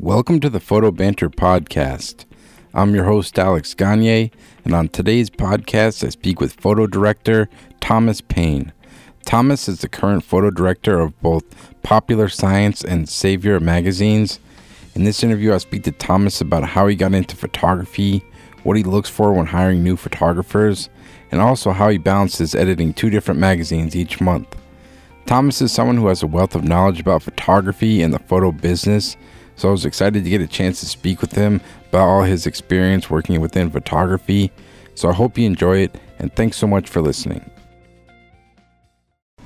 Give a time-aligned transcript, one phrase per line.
[0.00, 2.26] Welcome to the Photo Banter Podcast.
[2.74, 4.30] I'm your host, Alex Gagne,
[4.62, 7.48] and on today's podcast, I speak with photo director
[7.80, 8.72] Thomas Payne.
[9.24, 11.44] Thomas is the current photo director of both
[11.82, 14.38] Popular Science and Saveur magazines.
[14.94, 18.22] In this interview, I speak to Thomas about how he got into photography,
[18.64, 20.90] what he looks for when hiring new photographers,
[21.30, 24.56] and also how he balances editing two different magazines each month.
[25.24, 29.16] Thomas is someone who has a wealth of knowledge about photography and the photo business,
[29.56, 32.46] so I was excited to get a chance to speak with him about all his
[32.46, 34.52] experience working within photography.
[34.94, 37.50] So I hope you enjoy it, and thanks so much for listening.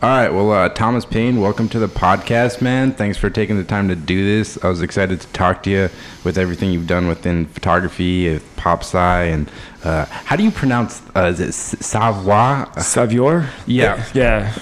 [0.03, 2.93] All right, well, uh, Thomas Payne, welcome to the podcast, man.
[2.93, 4.59] Thanks for taking the time to do this.
[4.65, 5.91] I was excited to talk to you
[6.25, 9.51] with everything you've done within photography, with pop sci, and
[9.85, 11.01] uh, how do you pronounce?
[11.17, 12.71] Uh, is it Savoir?
[12.81, 13.49] Savior?
[13.67, 14.53] Yeah, Yeah.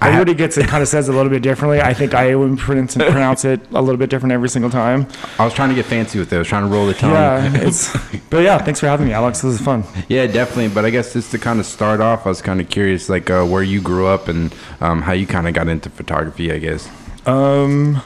[0.00, 1.80] Everybody gets it, kind of says it a little bit differently.
[1.80, 5.06] I think I would pronounce, and pronounce it a little bit different every single time.
[5.38, 6.36] I was trying to get fancy with it.
[6.36, 7.12] I was trying to roll the tongue.
[7.12, 7.96] Yeah, it's.
[8.30, 9.40] But yeah, thanks for having me, Alex.
[9.40, 9.84] This is fun.
[10.08, 10.68] Yeah, definitely.
[10.68, 13.30] But I guess just to kind of start off, I was kind of curious, like
[13.30, 16.52] uh, where you grew up and um, how you kind of got into photography.
[16.52, 16.88] I guess.
[17.26, 18.02] Um,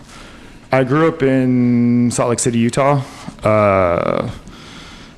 [0.70, 3.03] I grew up in Salt Lake City, Utah.
[3.42, 4.31] Uh,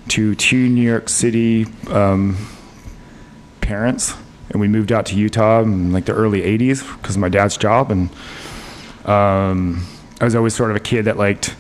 [0.09, 2.37] to two New York City um,
[3.61, 4.15] parents,
[4.51, 7.57] and we moved out to Utah in like the early '80s because of my dad's
[7.57, 7.91] job.
[7.91, 8.11] And
[9.07, 9.87] um,
[10.21, 11.55] I was always sort of a kid that liked,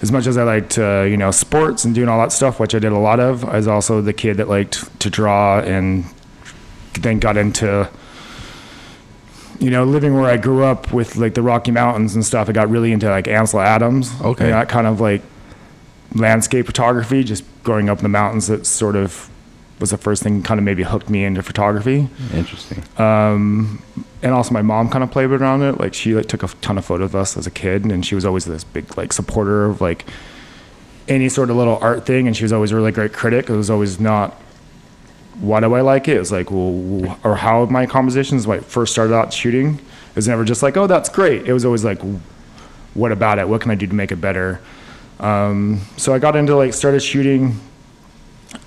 [0.00, 2.74] as much as I liked, uh, you know, sports and doing all that stuff, which
[2.74, 3.44] I did a lot of.
[3.44, 6.04] I was also the kid that liked to draw, and
[7.00, 7.88] then got into
[9.62, 12.52] you know, living where I grew up with like the Rocky Mountains and stuff, I
[12.52, 14.12] got really into like Ansel Adams.
[14.20, 14.44] Okay.
[14.44, 15.22] And that kind of like
[16.14, 19.28] landscape photography, just growing up in the mountains, that sort of
[19.80, 22.08] was the first thing kind of maybe hooked me into photography.
[22.32, 22.84] Interesting.
[22.98, 23.82] Um,
[24.22, 25.78] and also my mom kind of played around it.
[25.78, 28.14] Like she like took a ton of photos of us as a kid and she
[28.14, 30.06] was always this big like supporter of like
[31.08, 32.26] any sort of little art thing.
[32.28, 33.50] And she was always a really great critic.
[33.50, 34.40] It was always not
[35.40, 36.16] why do I like it?
[36.16, 40.16] It was like, well, or how my compositions, when I first started out shooting, it
[40.16, 41.48] was never just like, oh, that's great.
[41.48, 42.00] It was always like,
[42.94, 43.48] what about it?
[43.48, 44.60] What can I do to make it better?
[45.20, 47.60] Um, so I got into like, started shooting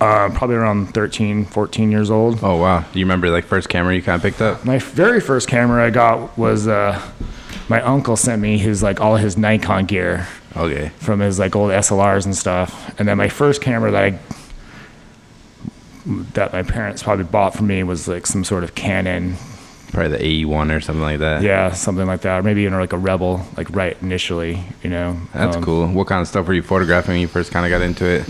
[0.00, 2.40] uh, probably around 13, 14 years old.
[2.42, 2.84] Oh wow.
[2.92, 4.64] Do you remember like first camera you kind of picked up?
[4.64, 7.00] My very first camera I got was uh,
[7.68, 10.26] my uncle sent me his like all his Nikon gear
[10.56, 10.90] Okay.
[10.98, 12.98] from his like old SLRs and stuff.
[12.98, 14.18] And then my first camera that I
[16.34, 19.36] that my parents probably bought for me was like some sort of Canon,
[19.92, 21.42] Probably the AE one or something like that.
[21.42, 25.16] yeah, something like that, or maybe even like a Rebel, like right initially, you know.
[25.32, 25.86] That's Um, cool.
[25.88, 28.24] What kind of stuff were you photographing when you first kind of got into it?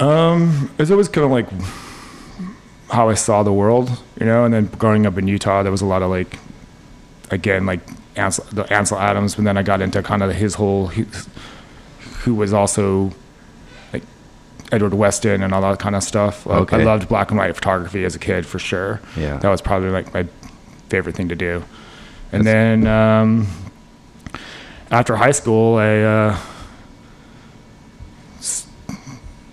[0.00, 1.46] Um, it's always kind of like
[2.90, 4.44] how I saw the world, you know.
[4.44, 6.38] And then growing up in Utah, there was a lot of like,
[7.30, 7.80] again, like
[8.16, 9.34] Ansel, the Ansel Adams.
[9.34, 11.04] But then I got into kind of his whole, he,
[12.22, 13.12] who was also
[13.92, 14.02] like
[14.72, 16.46] Edward Weston and all that kind of stuff.
[16.46, 16.80] Like, Okay.
[16.80, 19.00] I loved black and white photography as a kid for sure.
[19.16, 19.36] Yeah.
[19.38, 20.26] that was probably like my
[20.90, 21.64] favorite thing to do.
[22.32, 23.46] And then um,
[24.90, 26.00] after high school, I.
[26.00, 26.38] Uh,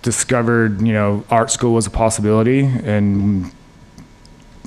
[0.02, 3.50] discovered you know art school was a possibility and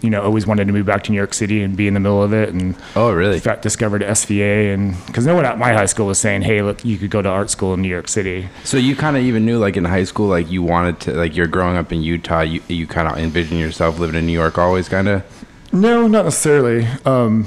[0.01, 1.99] you know always wanted to move back to New York City and be in the
[2.01, 3.35] middle of it and Oh really?
[3.35, 6.61] in fact discovered SVA and because no one at my high school was saying hey
[6.61, 9.23] look you could go to art school in New York City So you kind of
[9.23, 12.03] even knew like in high school like you wanted to like you're growing up in
[12.03, 15.23] Utah you you kind of envision yourself living in New York always kind of.
[15.71, 16.85] No not necessarily.
[17.05, 17.45] Um,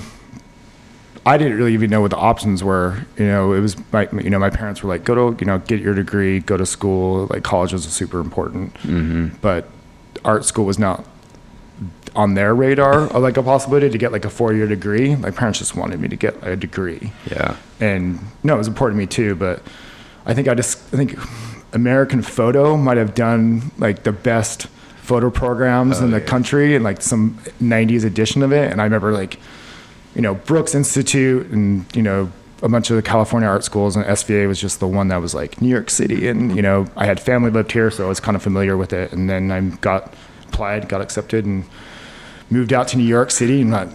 [1.26, 3.06] I didn't really even know what the options were.
[3.16, 5.58] You know it was my you know my parents were like go to you know
[5.58, 7.26] get your degree go to school.
[7.30, 8.74] Like college was super important.
[8.74, 9.36] Mm-hmm.
[9.40, 9.68] but
[10.24, 11.04] art school was not
[12.16, 15.16] on their radar like a possibility to get like a four-year degree.
[15.16, 17.12] My parents just wanted me to get a degree.
[17.30, 17.56] Yeah.
[17.80, 19.62] and no it was important to me too but
[20.24, 21.18] i think i just i think
[21.72, 24.68] american photo might have done like the best
[25.04, 26.26] photo programs Oh, in the yeah.
[26.26, 28.70] country and like some 90s edition of it.
[28.72, 29.38] And i remember like
[30.15, 32.31] you know brooks institute and you know
[32.62, 35.34] a bunch of the california art schools and sva was just the one that was
[35.34, 36.27] like new york city.
[36.28, 38.92] And you know i had family lived here so i was kind of familiar with
[38.92, 39.12] it.
[39.12, 40.15] And then i got
[40.48, 41.65] applied got accepted and
[42.51, 43.60] moved out to new york city.
[43.60, 43.89] And not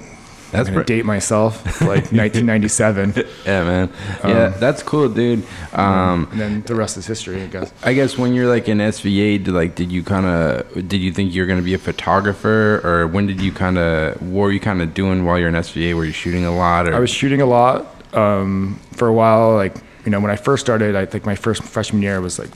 [0.52, 3.14] That's I'm gonna date myself like 1997
[3.46, 3.90] Yeah, man.
[4.24, 5.44] Yeah, that's cool, dude.
[5.74, 8.80] Um, and then the rest is history i guess I guess when you're like in
[8.80, 12.82] SVA, did, like, did you kind of, did you think you're gonna be a photographer,
[12.84, 15.56] or when did you kind of, what were you kind of doing while you're in
[15.56, 15.94] SVA?
[15.96, 19.54] Were you shooting a lot, or I was shooting a lot um, for a while.
[19.54, 19.76] Like
[20.06, 22.50] you know, when I first started, I think my first freshman year was like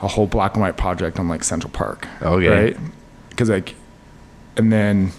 [0.00, 2.06] a whole black and white project on like Central Park.
[2.22, 2.48] Okay.
[2.48, 2.76] Right.
[3.30, 3.74] Because like,
[4.56, 5.12] and then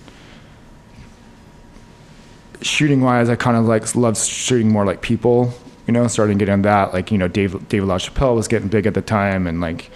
[2.61, 5.53] shooting wise, I kind of like love shooting more like people.
[5.87, 6.93] You know, starting getting that.
[6.93, 9.89] Like you know, Dave David LaChapelle was getting big at the time, and like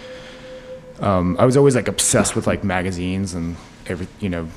[1.00, 3.56] um, I was always like obsessed with like magazines and
[3.86, 4.48] every you know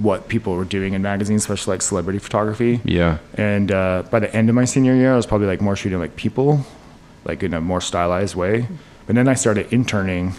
[0.00, 2.80] what people were doing in magazines, especially like celebrity photography.
[2.84, 3.18] Yeah.
[3.34, 5.98] And uh, by the end of my senior year, I was probably like more shooting
[5.98, 6.64] like people,
[7.24, 8.66] like in a more stylized way.
[9.06, 10.34] But then I started interning.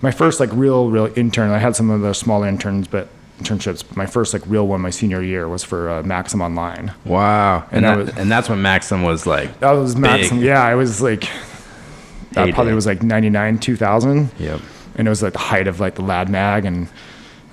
[0.00, 1.50] My first like real, real intern.
[1.50, 3.08] I had some of the smaller interns, but
[3.40, 3.84] internships.
[3.96, 6.92] My first like real one, my senior year, was for uh, Maxim Online.
[7.04, 7.64] Wow.
[7.70, 9.58] And And that, was- and that's when Maxim was like.
[9.60, 10.38] That was Maxim.
[10.38, 10.46] Big.
[10.46, 11.28] Yeah, I was like,
[12.32, 14.30] that probably was like '99, 2000.
[14.38, 14.60] Yep.
[14.96, 16.88] and it was like the height of like the lad mag and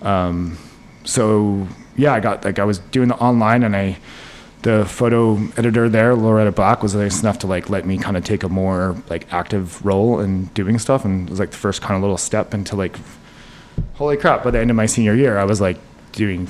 [0.04, 0.58] um
[1.04, 3.98] so yeah i got like i was doing the online and i
[4.64, 8.24] the photo editor there loretta black was nice enough to like let me kind of
[8.24, 11.82] take a more like active role in doing stuff and it was like the first
[11.82, 12.96] kind of little step into like
[13.96, 15.78] holy crap by the end of my senior year i was like
[16.12, 16.48] doing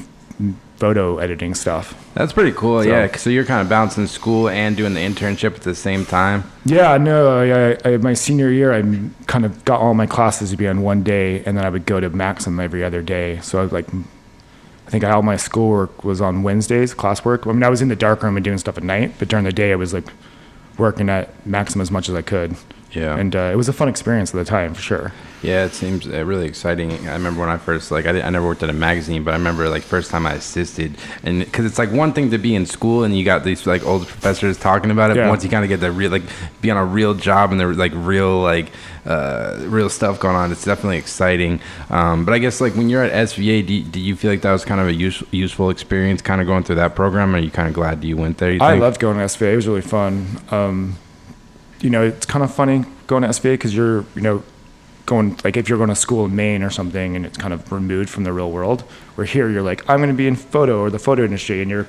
[0.77, 2.81] photo editing stuff That's pretty cool.
[2.81, 3.15] So- yeah.
[3.15, 6.43] So you're kind of bouncing school and doing the internship at the same time.
[6.65, 8.81] Yeah, no, I, I, my senior year, I
[9.27, 11.85] kind of got all my classes to be on one day, and then I would
[11.85, 13.39] go to Maxim every other day.
[13.41, 17.47] So I was like, I think all my schoolwork was on Wednesdays, classwork.
[17.47, 19.45] I mean, I was in the dark room and doing stuff at night, but during
[19.45, 20.07] the day, I was like
[20.77, 22.55] working at Maxim as much as I could.
[22.91, 23.17] Yeah.
[23.17, 25.13] And uh, it was a fun experience at the time, for sure.
[25.41, 26.91] Yeah, it seems uh, really exciting.
[27.07, 29.37] I remember when I first like I, I never worked at a magazine, but I
[29.37, 32.67] remember like first time I assisted, and because it's like one thing to be in
[32.67, 35.63] school and you got these like old professors talking about it, but once you kind
[35.63, 36.23] of get the real like
[36.61, 38.71] be on a real job and the like real like
[39.05, 41.59] uh, real stuff going on, it's definitely exciting.
[41.89, 44.51] Um, but I guess like when you're at SVA, do, do you feel like that
[44.51, 47.33] was kind of a use, useful experience, kind of going through that program?
[47.33, 48.61] Or are you kind of glad you went there?
[48.61, 49.53] I loved going to SVA.
[49.53, 50.27] It was really fun.
[50.51, 50.97] Um,
[51.81, 54.43] you know, it's kind of funny going to SVA because you're, you know,
[55.05, 57.71] going like if you're going to school in Maine or something, and it's kind of
[57.71, 58.81] removed from the real world.
[59.15, 61.69] Where here you're like, I'm going to be in photo or the photo industry, and
[61.69, 61.87] you're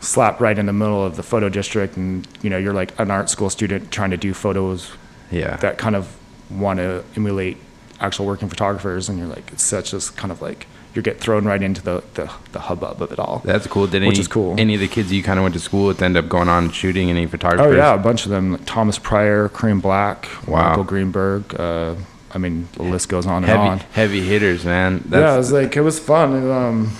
[0.00, 3.10] slapped right in the middle of the photo district, and you know, you're like an
[3.10, 4.92] art school student trying to do photos
[5.30, 5.56] yeah.
[5.56, 6.16] that kind of
[6.50, 7.56] want to emulate
[8.00, 10.66] actual working photographers, and you're like, it's such this kind of like
[10.98, 13.40] you get thrown right into the the, the hubbub of it all.
[13.44, 13.86] That's cool.
[13.86, 14.54] Did any, Which is cool.
[14.58, 16.64] any of the kids you kind of went to school with end up going on
[16.64, 17.72] and shooting any photographers?
[17.74, 18.52] Oh yeah, a bunch of them.
[18.52, 20.68] Like Thomas Prior, Kareem Black, Wow.
[20.70, 21.54] Michael Greenberg.
[21.58, 21.94] Uh,
[22.34, 23.78] I mean, the list goes on and heavy on.
[23.92, 25.02] heavy hitters, man.
[25.10, 26.34] yeah, it was like it was fun.
[26.34, 26.92] And, um,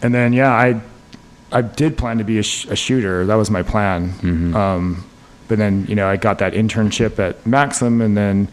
[0.00, 0.80] and then yeah, I
[1.52, 3.26] I did plan to be a, sh- a shooter.
[3.26, 4.10] That was my plan.
[4.10, 4.56] Mm-hmm.
[4.56, 5.04] Um,
[5.48, 8.48] but then you know I got that internship at Maxim, and then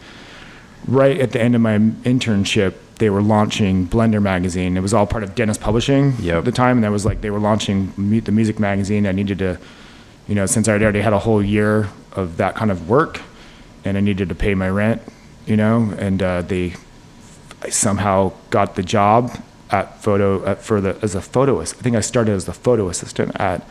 [0.86, 4.76] right at the end of my internship, they were launching Blender magazine.
[4.76, 6.38] It was all part of Dennis Publishing Yep.
[6.38, 9.08] at the time, and that was like they were launching mu- the music magazine.
[9.08, 9.58] I needed to,
[10.28, 13.20] you know, since I already had a whole year of that kind of work,
[13.84, 15.02] and I needed to pay my rent,
[15.46, 16.74] you know, and uh, they
[17.60, 19.36] I somehow got the job
[19.72, 21.60] at photo at, for the as a photo.
[21.60, 23.66] ass- I think I started as the photo assistant at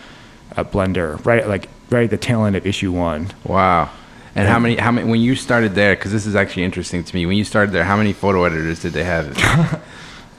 [0.58, 3.30] at Blender, right like right at the tail end of issue one.
[3.46, 3.90] Wow.
[4.36, 4.78] And how many?
[4.78, 5.10] How many?
[5.10, 7.26] When you started there, because this is actually interesting to me.
[7.26, 9.82] When you started there, how many photo editors did they have?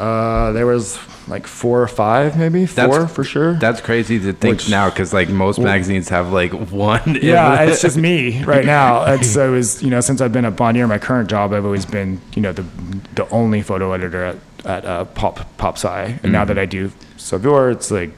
[0.02, 0.98] Uh, there was
[1.28, 3.54] like four or five, maybe four for sure.
[3.54, 7.18] That's crazy to think Which- now, because like most magazines have like one.
[7.22, 9.04] yeah, it's just me right now.
[9.04, 11.86] It's I was you know since I've been at Bonnier, my current job, I've always
[11.86, 12.64] been you know the
[13.14, 16.90] the only photo editor at at uh, Pop Pop Sci, and now that I do
[17.16, 18.10] Saveur, it's like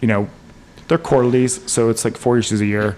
[0.00, 0.26] you know
[0.88, 2.96] they're quarterlies, so it's like four issues a year.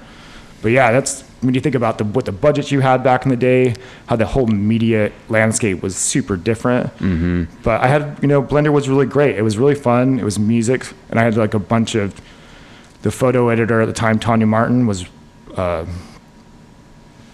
[0.61, 3.31] But yeah, that's when you think about the what the budgets you had back in
[3.31, 3.75] the day,
[4.07, 6.87] how the whole media landscape was super different.
[6.99, 7.45] Mm-hmm.
[7.63, 9.37] But I had you know Blender was really great.
[9.37, 10.19] It was really fun.
[10.19, 12.21] It was music, and I had like a bunch of
[13.03, 15.05] the photo editor at the time, Tanya Martin, was
[15.57, 15.85] uh,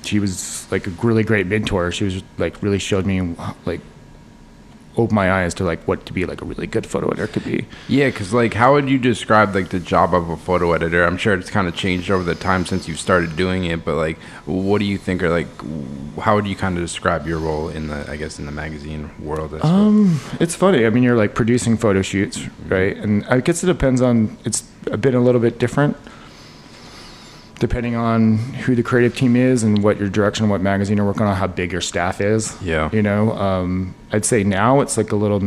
[0.03, 1.93] she was like a really great mentor.
[1.93, 3.37] She was like really showed me
[3.67, 3.81] like
[4.99, 7.45] opened my eyes to like what to be like a really good photo editor could
[7.45, 7.67] be.
[7.89, 11.05] Yeah, because like, how would you describe like the job of a photo editor?
[11.05, 13.95] I'm sure it's kind of changed over the time since you've started doing it, but
[13.95, 15.47] like, what do you think are like,
[16.21, 19.11] how would you kind of describe your role in the, I guess, in the magazine
[19.21, 19.55] world?
[19.63, 20.85] Um, it's funny.
[20.85, 22.97] I mean, you're like producing photo shoots, right?
[22.97, 24.37] And I guess it depends on.
[24.45, 25.97] It's a bit a little bit different,
[27.59, 31.23] depending on who the creative team is and what your direction, what magazine you're working
[31.23, 32.61] on, how big your staff is.
[32.63, 32.91] Yeah.
[32.93, 35.43] You know, um, I'd say now it's like a little.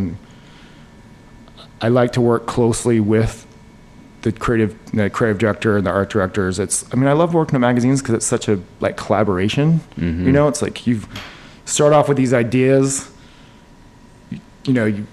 [1.82, 3.48] I like to work closely with
[4.22, 6.60] the creative, the creative director and the art directors.
[6.60, 6.86] It's.
[6.94, 9.82] I mean, I love working at magazines because it's such a like collaboration.
[9.98, 11.02] You know, it's like you
[11.66, 13.12] start off with these ideas
[14.66, 15.06] you know, you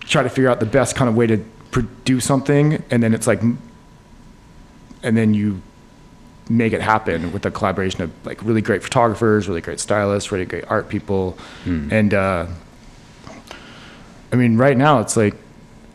[0.00, 1.38] try to figure out the best kind of way to
[1.70, 3.40] produce something, and then it's like,
[5.02, 5.60] and then you
[6.48, 10.44] make it happen with a collaboration of like really great photographers, really great stylists, really
[10.44, 11.38] great art people,
[11.92, 12.46] and uh,
[14.32, 15.34] I mean, right now it's like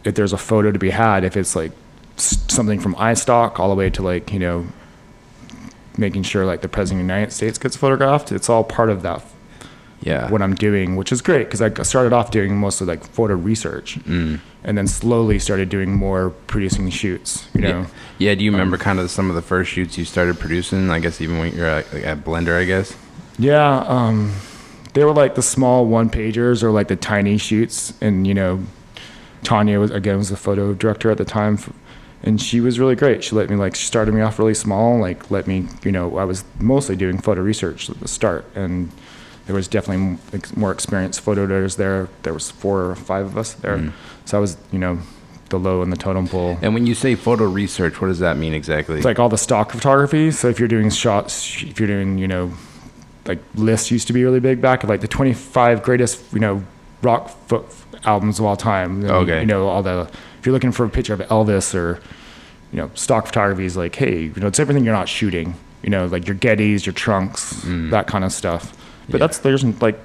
[0.04, 1.72] if there's a photo to be had, if it's like
[2.18, 4.66] something from iStock all the way to like you know
[5.98, 8.32] making sure like the president of the United States gets photographed.
[8.32, 9.24] It's all part of that
[10.02, 10.30] Yeah.
[10.30, 13.98] what I'm doing, which is great because I started off doing mostly like photo research,
[14.06, 14.40] Mm.
[14.64, 17.48] and then slowly started doing more producing shoots.
[17.56, 17.86] You know, Yeah.
[18.20, 18.36] yeah.
[18.36, 20.92] Do you remember kind of some of the first shoots you started producing?
[20.92, 22.96] I guess even when you're at, like, at Blender, I guess.
[23.40, 23.84] yeah.
[23.88, 24.32] Um,
[24.94, 28.60] they were like the small one pagers or like the tiny shoots, and you know,
[29.44, 31.70] Tanya was again was the photo director at the time, f-
[32.24, 33.24] and she was really great.
[33.24, 36.18] She let me like she started me off really small, like let me you know
[36.18, 38.92] I was mostly doing photo research at the start, and
[39.48, 40.18] there was definitely
[40.56, 42.08] more experienced photo editors there.
[42.24, 43.92] There was four or five of us there, Mm.
[44.26, 45.00] so I was you know
[45.50, 46.58] the low in the totem pole.
[46.62, 48.98] And when you say photo research, what does that mean exactly?
[48.98, 50.30] It's like all the stock photography.
[50.32, 52.52] So if you're doing shots, if you're doing, you know,
[53.26, 56.64] like lists used to be really big back of like the 25 greatest, you know,
[57.02, 57.32] rock
[58.04, 59.04] albums of all time.
[59.04, 59.40] And, Okay.
[59.40, 62.02] You know, all the, if you're looking for a picture of Elvis or,
[62.74, 65.90] you know, stock photography is like, hey, you know, it's everything you're not shooting, you
[65.90, 68.74] know, like your Gettys, your trunks, that kind of stuff.
[69.10, 69.28] But Yeah.
[69.28, 70.00] that's, there's like,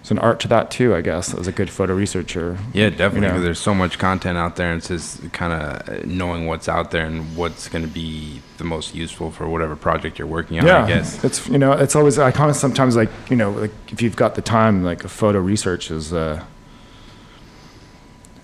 [0.00, 2.58] it's an art to that too, I guess, as a good photo researcher.
[2.72, 3.22] yeah, definitely.
[3.22, 3.34] know.
[3.34, 6.92] 'cause there's so much content out there, and it's just kind of knowing what's out
[6.92, 10.66] there and what's going to be the most useful for whatever project you're working on.
[10.66, 11.24] yeah, I guess.
[11.24, 14.14] it's you know it's always I kind of sometimes like you know like if you've
[14.14, 16.40] got the time like a photo research is uh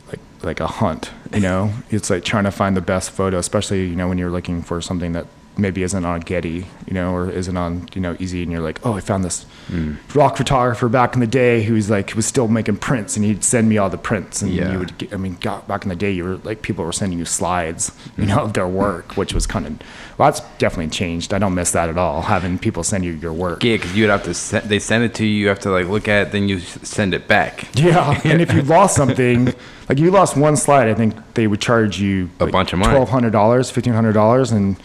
[0.09, 3.87] like like a hunt you know it's like trying to find the best photo especially
[3.87, 5.27] you know when you're looking for something that
[5.59, 8.81] maybe isn't on Getty you know or isn't on you know Easy and you're like
[8.85, 9.97] oh I found this Mm.
[10.15, 13.69] rock photographer back in the day who's like was still making prints and he'd send
[13.69, 14.73] me all the prints and Yeah.
[14.73, 16.93] you would get, I mean got, back in the day you were like people were
[16.93, 19.73] sending you slides you know of their work which was kind of
[20.19, 23.33] well that's definitely changed I don't miss that at all having people send you your
[23.33, 25.71] work Yeah, because you'd have to send, they send it to you, you have to
[25.71, 27.69] like look at it, then you send it back.
[27.79, 29.55] yeah and if you lost something
[29.89, 32.81] like you lost one slide I think they would charge you A like bunch of
[32.81, 32.93] money.
[32.93, 34.77] twelve hundred dollars fifteen hundred dollars and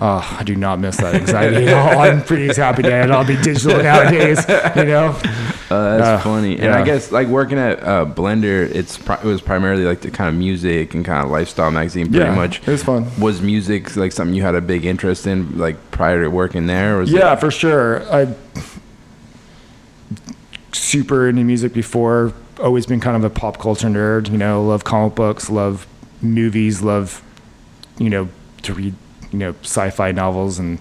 [0.00, 1.98] uh, I do not miss that anxiety at all.
[1.98, 4.38] I'm pretty happy that it all be digital nowadays,
[4.76, 5.08] you know?
[5.70, 6.58] Uh, that's Uh, funny.
[6.58, 10.10] And I guess like working at uh, Blender, it's pri- it was primarily like the
[10.10, 12.06] kind of music and kind of lifestyle magazine.
[12.10, 12.60] Pretty Yeah, much.
[12.60, 13.06] it was fun.
[13.20, 16.96] Was music like something you had a big interest in, like prior to working there?
[16.96, 18.02] Was Yeah, It, for sure.
[18.12, 18.34] I
[20.72, 22.32] super into music before.
[22.58, 24.30] Always been kind of a pop culture nerd.
[24.30, 25.86] You know, love comic books, love
[26.20, 27.22] movies, love
[27.98, 28.28] you know
[28.62, 28.94] to read
[29.32, 30.78] you know sci-fi novels and.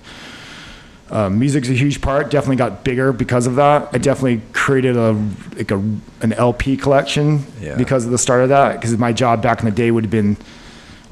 [1.12, 2.30] Um, music's a huge part.
[2.30, 3.90] Definitely got bigger because of that.
[3.92, 5.14] I definitely created a
[5.56, 5.78] like a
[6.22, 7.76] an LP collection Yeah.
[7.78, 8.74] because of the start of that.
[8.74, 10.38] Because my job back in the day would have been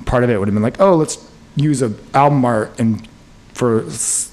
[0.06, 1.18] part of it would have been like, oh, let's
[1.56, 3.08] use a album art and
[3.56, 3.86] for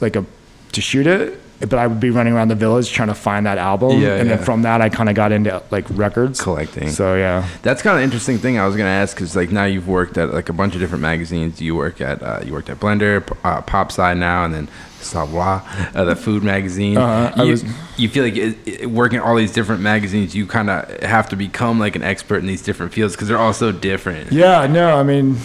[0.03, 0.27] like a
[0.73, 1.41] to shoot it.
[1.69, 4.29] But I would be running around the village trying to find that album, Yeah, and
[4.29, 4.37] yeah.
[4.37, 6.91] then from that I kind of got into like records Collecting.
[6.91, 9.89] So yeah, That's kind of interesting thing I was gonna ask because like now you've
[9.89, 11.61] worked at like a bunch of different magazines.
[11.61, 14.69] You work at uh, you worked at Blender, uh, Pop Sci now, and then
[15.01, 15.63] Savoir,
[15.95, 16.97] uh, the food magazine.
[16.97, 17.65] I you, was-
[17.99, 21.37] you feel like it, it, working all these different magazines, you kind of have to
[21.37, 24.33] become like an expert in these different fields because they're all so different.
[24.33, 24.67] yeah.
[24.67, 25.37] No, I mean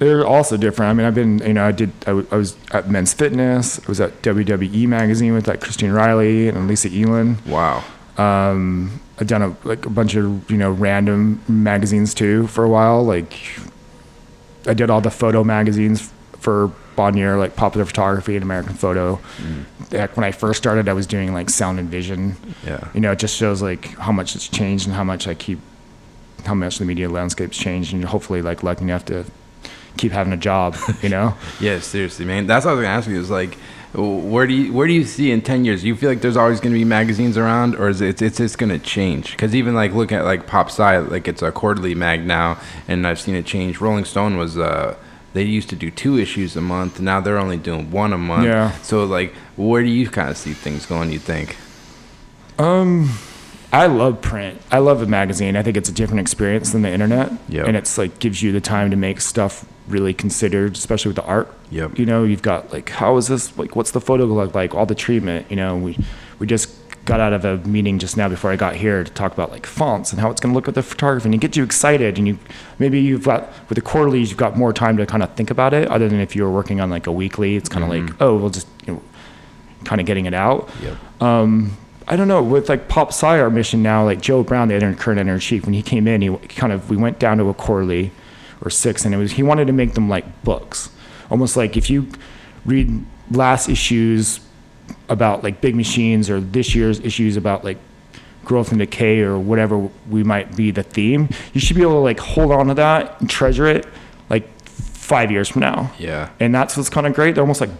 [0.00, 0.90] they're also different.
[0.90, 3.78] I mean, I've been you know I did I, w- I was at Men's Fitness.
[3.78, 7.36] I was at WWE magazine with like Christine Riley and Lisa Elin.
[7.46, 7.84] Wow.
[8.16, 12.68] Um, I've done a, like a bunch of you know random magazines too for a
[12.68, 13.04] while.
[13.04, 13.34] Like
[14.66, 19.20] I did all the photo magazines for Bonnier, like Popular Photography and American Photo.
[19.90, 22.36] Back when I first started, I was doing like Sound and Vision.
[22.64, 22.88] Yeah.
[22.94, 25.58] You know, it just shows like how much it's changed and how much I keep,
[26.46, 29.26] how much the media landscape's changed, and hopefully like lucky enough to
[29.96, 30.76] keep having a job.
[31.02, 31.34] You know.
[31.60, 32.46] Yeah, seriously, man.
[32.46, 33.18] That's what I was gonna ask you.
[33.20, 33.54] Is like,
[33.94, 35.82] where do you where do you see in ten years?
[35.82, 38.38] Do you feel like there's always gonna be magazines around, or is it it's, it's
[38.38, 39.32] just gonna change?
[39.32, 43.06] Because even like looking at like Pop Sci, like it's a quarterly mag now, and
[43.06, 43.80] I've seen it change.
[43.80, 44.96] Rolling Stone was uh
[45.32, 48.46] they used to do two issues a month, now they're only doing one a month.
[48.46, 48.72] Yeah.
[48.82, 51.12] So like, where do you kind of see things going?
[51.12, 51.56] You think?
[52.58, 53.10] Um,
[53.72, 54.60] I love print.
[54.70, 55.56] I love a magazine.
[55.56, 57.32] I think it's a different experience than the internet.
[57.48, 57.66] Yep.
[57.68, 61.24] And it's like gives you the time to make stuff really considered, especially with the
[61.24, 61.52] art.
[61.70, 61.98] Yep.
[61.98, 63.56] You know, you've got like, how is this?
[63.58, 64.74] Like, what's the photo look like?
[64.74, 65.46] All the treatment.
[65.50, 65.98] You know, we
[66.38, 66.74] we just
[67.06, 69.66] got out of a meeting just now before I got here to talk about like
[69.66, 72.18] fonts and how it's going to look with the photography, and it gets you excited.
[72.18, 72.38] And you
[72.78, 75.74] maybe you've got with the quarterlies, you've got more time to kind of think about
[75.74, 75.88] it.
[75.88, 78.36] Other than if you were working on like a weekly, it's kind of like, oh,
[78.36, 79.02] we'll just you know,
[79.84, 81.22] kind of getting it out Yep.
[81.22, 84.74] um, I don't know with like Pop Sci our mission now, like Joe Brown, the
[84.74, 87.38] editor, current editor in chief, when he came in, he kind of we went down
[87.38, 88.10] to a quarterly
[88.62, 90.90] or six, and it was he wanted to make them like books,
[91.30, 92.08] almost like if you
[92.64, 94.40] read last issues
[95.08, 97.78] about like big machines or this year's issues about like
[98.44, 101.98] growth and decay or whatever we might be the theme, you should be able to
[101.98, 103.86] like hold on to that and treasure it
[104.28, 105.92] like five years from now.
[105.98, 106.30] Yeah.
[106.40, 107.34] And that's what's kind of great.
[107.34, 107.70] They're almost like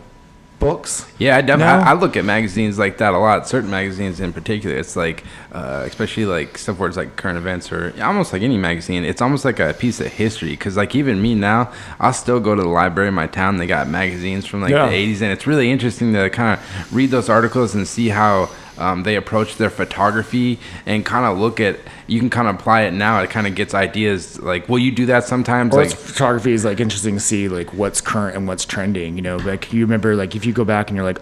[0.60, 1.10] books.
[1.18, 3.48] Yeah, I, def- I, I look at magazines like that a lot.
[3.48, 7.72] Certain magazines in particular, it's like, uh, especially like stuff where it's like current events
[7.72, 9.04] or almost like any magazine.
[9.04, 10.50] It's almost like a piece of history.
[10.50, 13.56] Because like even me now, I'll still go to the library in my town.
[13.56, 14.86] They got magazines from like Yeah.
[14.88, 18.48] the '80s, and it's really interesting to kind of read those articles and see how.
[18.80, 22.82] Um, they approach their photography and kind of look at you can kind of apply
[22.82, 25.94] it now it kind of gets ideas like will you do that sometimes Or like
[25.94, 29.16] photography is like interesting to see like what's current and what's trending.
[29.16, 31.20] You know, like you remember like if you go back and you're like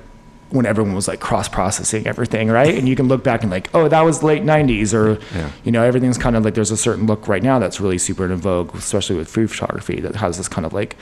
[0.50, 2.74] when everyone was like cross processing everything, right?
[2.78, 5.50] And you can look back and like, oh, that was late '90s, or Yeah.
[5.64, 8.24] you know, everything's kind of like there's a certain look right now that's really super
[8.24, 10.96] in vogue, especially with food photography that has this kind of like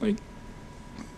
[0.00, 0.16] like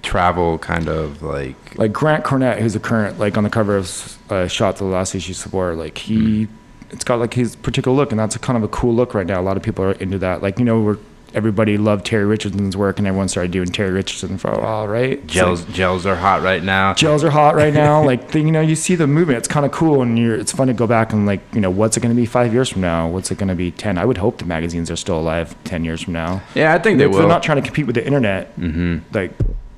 [0.04, 4.18] travel kind of like like Grant Cornett, who's a current like on the cover of
[4.30, 6.48] uh, Shot the last issue support, like he,
[6.90, 9.26] it's got like his particular look, and that's a kind of a cool look right
[9.26, 9.40] now.
[9.40, 10.42] A lot of people are into that.
[10.42, 10.98] Like you know, we're
[11.34, 15.24] everybody loved Terry Richardson's work, and everyone started doing Terry Richardson for a while, right?
[15.26, 18.02] Gels like, gels are hot right now gels are hot right now.
[18.06, 19.38] like the, you know, you see the movement.
[19.38, 20.36] It's kind of cool, and you're.
[20.36, 22.52] It's fun to go back and like you know, what's it going to be five
[22.52, 23.08] years from now?
[23.08, 23.98] What's it going to be ten?
[23.98, 26.42] I would hope the magazines are still alive ten years from now.
[26.54, 28.98] yeah i think they if will they're not trying to compete with the internet, mm-hmm.
[29.12, 29.32] like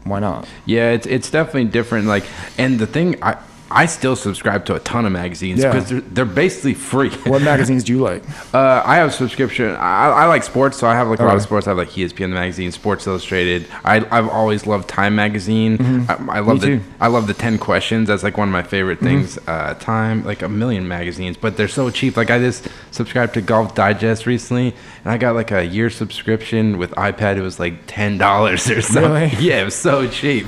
[0.08, 0.48] why not?
[0.64, 2.06] Yeah, it's it's definitely different.
[2.06, 2.24] Like,
[2.58, 3.38] and the thing, I
[3.70, 5.72] I still subscribe to a ton of magazines Yeah.
[5.72, 7.10] because they're, they're basically free.
[7.26, 8.22] What magazines do you like?
[8.54, 9.70] Uh, I have a subscription.
[9.74, 11.46] I, I like sports, so I have like a lot of Okay.
[11.46, 11.66] sports.
[11.66, 13.66] I have like ESPN magazine, Sports Illustrated.
[13.84, 16.06] I I've always loved Time magazine.
[16.08, 16.78] I, I love the Mm-hmm.
[16.78, 16.90] too.
[16.90, 17.02] Mm-hmm.
[17.02, 18.06] I love the Ten Questions.
[18.08, 19.36] That's like one of my favorite things.
[19.48, 22.16] Uh, Time, like a million magazines, but they're so cheap.
[22.16, 26.78] Like I just subscribed to Golf Digest recently, and I got like a year subscription
[26.78, 27.36] with iPad.
[27.36, 29.12] It was like ten dollars or something.
[29.12, 29.26] Really?
[29.46, 30.46] Yeah, it was so cheap.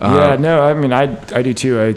[0.00, 1.80] yeah, Um, no, I mean, I I do too.
[1.80, 1.94] I,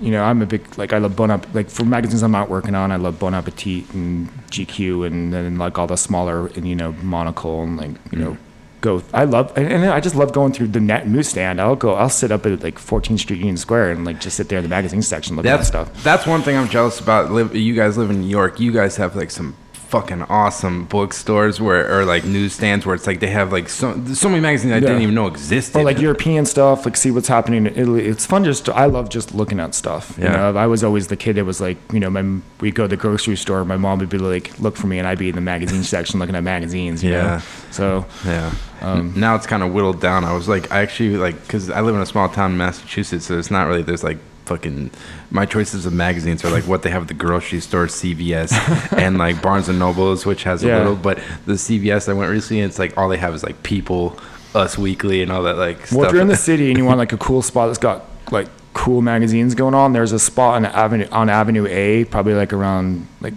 [0.00, 2.48] you know, I'm a big like I love Bon App like for magazines I'm not
[2.48, 2.90] working on.
[2.90, 6.92] I love Bon Appetit and GQ and then like all the smaller and you know
[7.02, 8.80] Monocle and like you know mm-hmm.
[8.80, 9.02] go.
[9.12, 11.60] I love and, and I just love going through the net newsstand.
[11.60, 11.94] I'll go.
[11.94, 14.62] I'll sit up at like 14th Street Union Square and like just sit there in
[14.62, 16.02] the magazine section looking That's at stuff.
[16.02, 17.30] That's one thing I'm jealous about.
[17.30, 18.58] Live, you guys live in New York.
[18.60, 19.54] You guys have like some
[19.88, 24.28] fucking awesome bookstores where or like newsstands where it's like they have like so so
[24.28, 25.78] many magazines I didn't even know existed.
[25.78, 28.06] or like European stuff, like see what's happening in Italy.
[28.06, 30.14] It's fun just I love just looking at stuff.
[30.18, 30.36] You Yeah.
[30.52, 32.88] know, I was always the kid that was like, you know, my we go to
[32.88, 35.34] the grocery store, my mom would be like, look for me, and I'd be in
[35.34, 37.02] the magazine section looking at magazines.
[37.04, 37.22] You Yeah.
[37.22, 37.40] Know?
[37.70, 38.50] So Yeah.
[38.82, 40.24] Um, now it's kind of whittled down.
[40.24, 43.24] I was like, I actually like, because I live in a small town in Massachusetts,
[43.26, 44.90] so it's not really, there's like fucking,
[45.30, 48.52] my choices of magazines are like what they have at the grocery store, CVS,
[48.98, 52.62] and like Barnes and Nobles, which has a little, but the CVS I went recently,
[52.62, 54.18] it's like all they have is like People,
[54.54, 56.04] Us Weekly, and all that like well, stuff.
[56.06, 58.48] if you're in the city and you want like a cool spot that's got like
[58.72, 63.06] cool magazines going on, there's a spot on Avenue on Avenue A, probably like around
[63.20, 63.34] like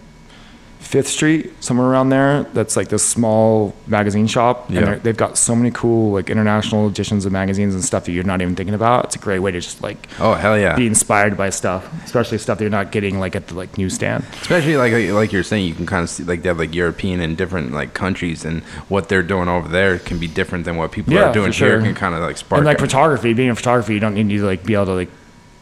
[0.79, 2.43] Fifth Street, somewhere around there.
[2.53, 4.91] That's like this small magazine shop, Yeah.
[4.93, 8.23] and they've got so many cool like international editions of magazines and stuff that you're
[8.23, 9.05] not even thinking about.
[9.05, 10.75] It's a great way to just like oh, hell yeah.
[10.75, 14.23] be inspired by stuff, especially stuff that you're not getting like at the like newsstand.
[14.41, 17.19] Especially like like you're saying, you can kind of see like they have like European
[17.19, 20.91] and different like countries, and what they're doing over there can be different than what
[20.93, 21.79] people Yeah, are doing here.
[21.79, 21.81] sure.
[21.81, 22.59] Can kind of like spark.
[22.59, 22.81] And like it.
[22.81, 25.09] photography, being a photography, you don't need to like be able to like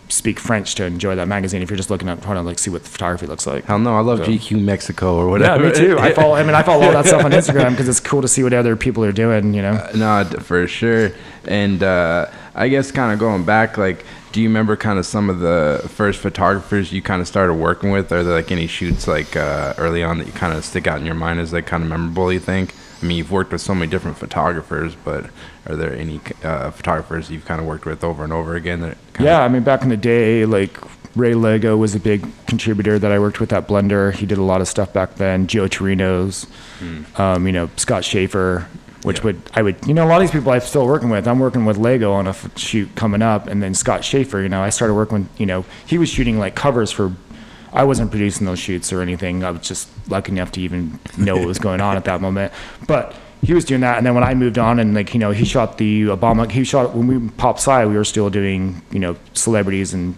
[0.08, 1.62] speak French to enjoy that magazine.
[1.62, 3.66] If you're just looking at trying to like see what the photography looks like.
[3.66, 5.64] Hell no, I love So- GQ Mexico or whatever.
[5.66, 6.00] Yeah, me too.
[6.00, 6.36] I follow.
[6.36, 8.54] I mean, I follow all that stuff on Instagram because it's cool to see what
[8.54, 9.54] other people are doing.
[9.54, 9.90] You know.
[9.96, 11.12] no, d- for sure.
[11.46, 15.30] And uh, I guess kind of going back, like, do you remember kind of some
[15.30, 18.12] of the first photographers you kind of started working with?
[18.12, 21.00] Are there like any shoots like uh, early on that you kind of stick out
[21.00, 22.32] in your mind as like kind of memorable?
[22.34, 22.74] You think?
[23.02, 25.30] I mean, you've worked with so many different photographers, but
[25.68, 28.82] are there any uh, photographers you've kind of worked with over and over again?
[28.82, 30.78] That kind Yeah, I mean, back in the day, like
[31.16, 34.14] Ray Lego was a big contributor that I worked with at Blender.
[34.14, 35.48] He did a lot of stuff back then.
[35.48, 36.46] Joe Toreno's,
[37.18, 38.66] um, you know, Scott Schafer,
[39.04, 39.24] which Yeah.
[39.26, 41.28] would I would you know a lot of these people I'm still working with.
[41.28, 44.42] I'm working with Lego on a f- shoot coming up, and then Scott Schafer.
[44.44, 47.14] You know, I started working with you know he was shooting like covers for.
[47.72, 49.44] I wasn't producing those shoots or anything.
[49.44, 52.54] I was just lucky enough to even know what was going on at that moment.
[52.88, 55.32] But he was doing that, and then when I moved on, and like you know,
[55.32, 56.50] he shot the Obama.
[56.50, 57.86] He shot when we pop sci.
[57.86, 60.16] We were still doing you know celebrities and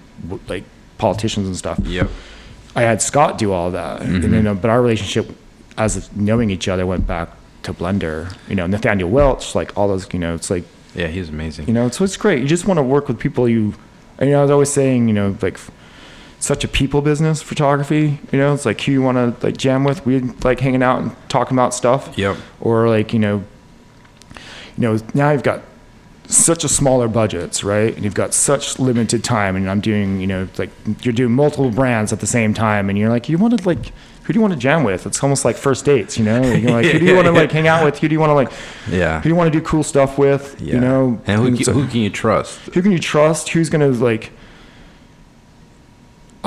[0.48, 0.64] like
[0.98, 1.80] politicians and stuff.
[1.84, 2.10] Yep.
[2.76, 5.30] I had Scott do all that, and then uh, but our relationship,
[5.78, 7.30] as of knowing each other, went back
[7.64, 8.36] to Blender.
[8.48, 10.08] You know, Nathaniel Welch, like all those.
[10.14, 10.64] You know, it's like
[10.96, 11.68] Yeah, he's amazing.
[11.68, 12.42] you know, so it's great.
[12.42, 13.74] You just want to work with people you.
[14.22, 15.60] You know, I was always saying, you know, like
[16.40, 18.20] such a people business photography.
[18.32, 20.06] You know, it's like who you want to like jam with.
[20.06, 22.38] We like hanging out and talking about stuff Yep.
[22.62, 23.44] or like you know
[24.78, 25.62] you know now you've got
[26.30, 27.96] such a smaller budgets, right?
[27.96, 30.70] And you've got such limited time, and I'm doing, you know, like
[31.02, 33.94] you're doing multiple brands at the same time, and you're like, you want to like,
[34.24, 35.06] who do you want to jam with?
[35.08, 36.42] It's almost like first dates, you know?
[36.44, 37.98] You're like, who do you want to like hang out with?
[38.00, 38.52] Who do you want to like,
[38.92, 39.18] Yeah.
[39.20, 40.60] who do you want to do cool stuff with?
[40.60, 40.74] Yeah.
[40.76, 42.60] You know, and who, And so- who can you trust?
[42.74, 43.48] who can you trust?
[43.50, 44.34] Who's gonna like?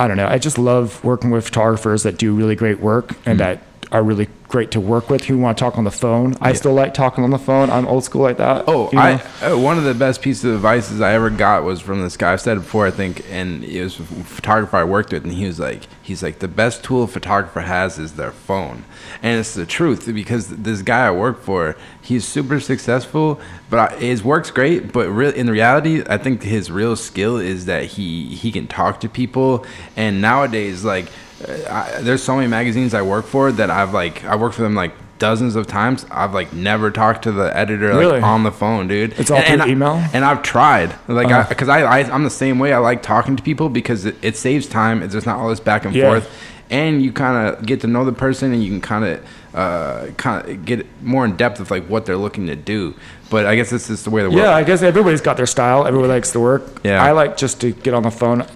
[0.00, 0.26] I don't know.
[0.26, 3.44] I just love working with photographers that do really great work and hmm.
[3.44, 5.24] that are really great to work with.
[5.24, 6.34] Who want to talk on the phone?
[6.40, 7.70] I still like talking on the phone.
[7.70, 8.64] I'm old school like that.
[8.66, 9.20] Oh, you know?
[9.40, 12.16] I uh, one of the best pieces of advice I ever got was from this
[12.16, 12.32] guy.
[12.32, 15.32] I've said it before, I think, and it was a photographer I worked with, and
[15.32, 18.84] he was like, he's like, the best tool a photographer has is their phone,
[19.22, 23.96] and it's the truth because this guy I work for, he's super successful, but I,
[23.96, 28.34] his work's great, but really in reality, I think his real skill is that he
[28.34, 29.64] he can talk to people,
[29.96, 31.06] and nowadays, like.
[31.48, 31.52] Uh,
[31.96, 34.74] I, there's so many magazines I work for that I've like I worked for them
[34.74, 36.06] like dozens of times.
[36.10, 38.20] I've like never talked to the editor like Really?
[38.20, 39.12] on the phone, dude.
[39.18, 40.02] It's all and, through and I- email?
[40.14, 41.46] and I've tried, like, Uh-huh.
[41.48, 42.72] because I, I, I'm the same way.
[42.72, 45.02] I like talking to people because it, it saves time.
[45.02, 46.08] It's just not all this back and Yeah.
[46.08, 46.30] forth,
[46.70, 50.06] and you kind of get to know the person, and you can kind of, uh,
[50.16, 52.94] kind of get more in depth of like what they're looking to do.
[53.28, 54.40] But I guess this is the way the world.
[54.42, 55.86] yeah, I guess everybody's got their style.
[55.86, 56.62] Everybody likes to work.
[56.82, 57.04] Yeah.
[57.04, 58.46] I like just to get on the phone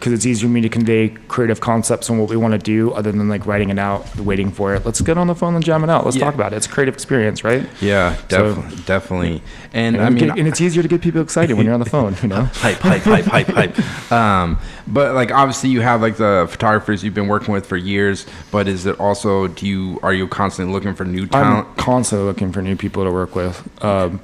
[0.00, 2.90] because it's easier for me to convey creative concepts and what we want to do,
[2.92, 4.86] other than like writing it out, waiting for it.
[4.86, 6.06] Let's get on the phone and jam it out.
[6.06, 6.24] Let's Yeah.
[6.24, 6.56] talk about it.
[6.56, 7.66] It's a creative experience, right?
[7.82, 9.42] yeah, So- definitely, definitely.
[9.74, 11.80] And, And, I mean, get- and it's easier to get people excited when you're on
[11.80, 12.16] the phone.
[12.22, 12.42] You know.
[12.54, 13.76] hype, hype, hype, hype, hype.
[14.12, 14.58] Um,
[14.88, 18.24] but like obviously you have like the photographers you've been working with for years.
[18.50, 21.68] But is it also do you are you constantly looking for new talent?
[21.68, 23.62] I'm constantly looking for new people to work with.
[23.84, 24.20] Um,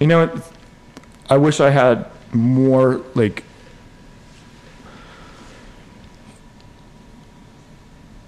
[0.00, 0.30] you know.
[1.30, 3.42] I wish I had more like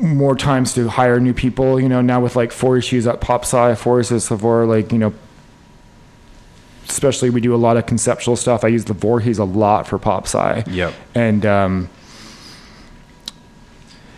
[0.00, 1.80] more times to hire new people.
[1.80, 4.98] You know, now with like four issues at PopSci, four issues of Vor, like you
[4.98, 5.12] know,
[6.88, 8.64] especially we do a lot of conceptual stuff.
[8.64, 10.94] I use the Voorhees a lot for PopSci, Yep.
[11.14, 11.88] and um,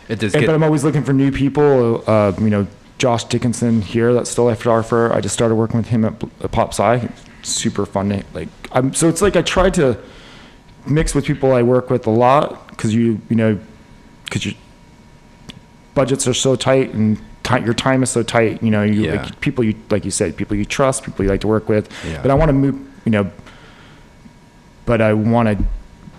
[0.09, 2.03] It does and, get but I'm always looking for new people.
[2.07, 2.67] Uh, you know,
[2.99, 5.13] Josh Dickinson here, that's still a photographer.
[5.13, 7.09] I just started working with him at, at Pop Sci.
[7.43, 8.11] Super fun.
[8.11, 9.99] to- Like, I'm so it's like I try to
[10.87, 13.59] mix with people I work with a lot because you you know
[14.25, 14.55] because your
[15.95, 18.63] budgets are so tight and ti your time is so tight.
[18.63, 19.23] You know, you Yeah.
[19.23, 21.89] like people you like you said people you trust, people you like to work with.
[22.09, 22.21] Yeah.
[22.23, 22.77] But I want to move.
[23.05, 23.31] You know,
[24.87, 25.65] but I want to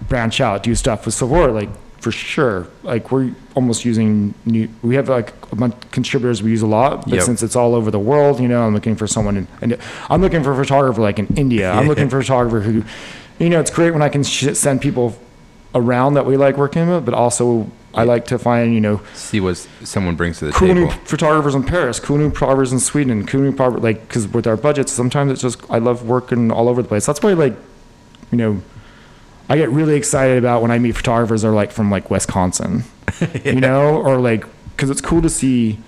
[0.07, 2.67] branch out, do stuff with Silver, like for sure.
[2.83, 4.67] Like we're almost using new.
[4.81, 7.23] We have like a bunch of contributors we use a lot, but Yep.
[7.23, 9.47] since it's all over the world, you know, I'm looking for someone in.
[9.61, 9.77] And
[10.09, 11.71] I'm looking for a photographer like in India.
[11.71, 12.83] I'm looking for a photographer who,
[13.39, 15.15] you know, it's great when I can sh- send people
[15.75, 19.39] around that we like working with, but also I like to find you know see
[19.39, 23.25] what someone brings to the cool new photographers in Paris, cool new photographers in Sweden,
[23.25, 26.69] cool new photographer, like because with our budgets, sometimes it's just I love working all
[26.69, 27.05] over the place.
[27.05, 27.55] That's why like,
[28.31, 28.61] you know,
[29.49, 32.83] I get really excited about when I meet photographers that are like from like Wisconsin,
[33.43, 35.79] you know, or like because it's cool to see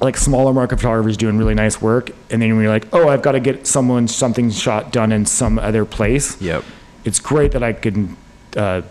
[0.00, 3.32] like smaller market photographers doing really nice work, and then you're like, oh, I've got
[3.32, 6.40] to get someone something shot done in some other place.
[6.40, 6.64] Yep.
[7.04, 8.16] It's great that I can.
[8.56, 8.82] Uh,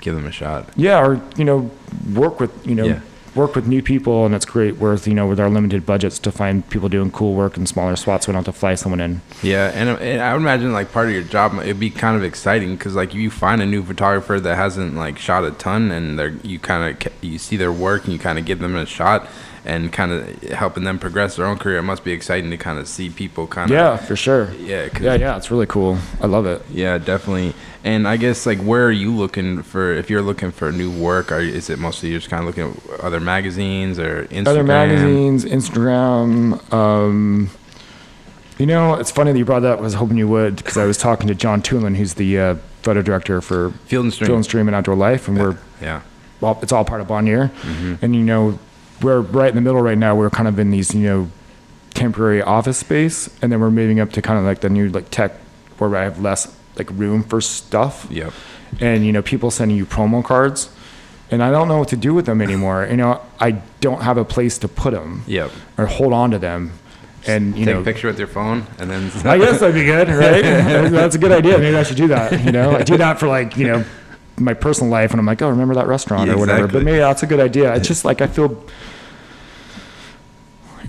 [0.00, 0.68] Give them a shot.
[0.76, 1.70] yeah, or you know,
[2.14, 3.00] work with you know, Yeah.
[3.34, 4.76] work with new people, and it's great.
[4.76, 7.96] Worth you know, with our limited budgets, to find people doing cool work in smaller
[7.96, 9.22] spots, we don't have to fly someone in.
[9.42, 12.22] Yeah, and, and I would imagine like part of your job it'd be kind of
[12.22, 16.18] exciting because like you find a new photographer that hasn't like shot a ton, and
[16.18, 18.84] they're you kind of you see their work and you kind of give them a
[18.86, 19.26] shot,
[19.66, 21.78] and kind of helping them progress their own career.
[21.78, 24.48] It must be exciting to kind of see people kind of Yeah, for sure.
[24.60, 25.98] yeah 'cause- Yeah, yeah, it's really cool.
[26.22, 26.64] I love it.
[26.72, 27.52] Yeah, definitely.
[27.84, 31.30] And I guess like where are you looking for if you're looking for new work?
[31.32, 34.46] Are is it mostly you're just kind of looking at other magazines or Instagram?
[34.48, 36.72] Other magazines, Instagram.
[36.72, 37.50] Um,
[38.58, 39.78] you know, it's funny that you brought that up.
[39.80, 42.54] I was hoping you would because I was talking to John Toulon, who's the uh,
[42.82, 44.28] photo director for Field and Stream.
[44.28, 46.00] Film Stream and Outdoor Life, and we're Yeah.
[46.40, 47.50] well, it's all part of Bonnier.
[47.62, 47.94] Mm-hmm.
[48.02, 48.58] And you know,
[49.02, 50.14] we're right in the middle right now.
[50.14, 51.30] We're kind of in these, you know,
[51.94, 55.10] temporary office space, and then we're moving up to kind of like the new like
[55.10, 55.32] tech,
[55.78, 58.06] where I have less like room for stuff.
[58.10, 58.32] Yep.
[58.80, 60.70] And you know, people sending you promo cards,
[61.30, 62.86] and I don't know what to do with them anymore.
[62.90, 65.50] You know, I don't have a place to put them Yep.
[65.78, 66.72] or hold on to them.
[67.28, 69.84] And you Take know, a picture with your phone and then I guess that'd be
[69.84, 70.42] good, right?
[70.90, 71.58] That's a good idea.
[71.58, 72.44] Maybe I should do that.
[72.44, 73.84] You know, I do that for like you know
[74.38, 76.58] my personal life, and I'm like, oh, remember that restaurant Yeah, or whatever.
[76.64, 76.80] exactly.
[76.80, 77.74] But maybe that's a good idea.
[77.74, 78.64] It's just like I feel.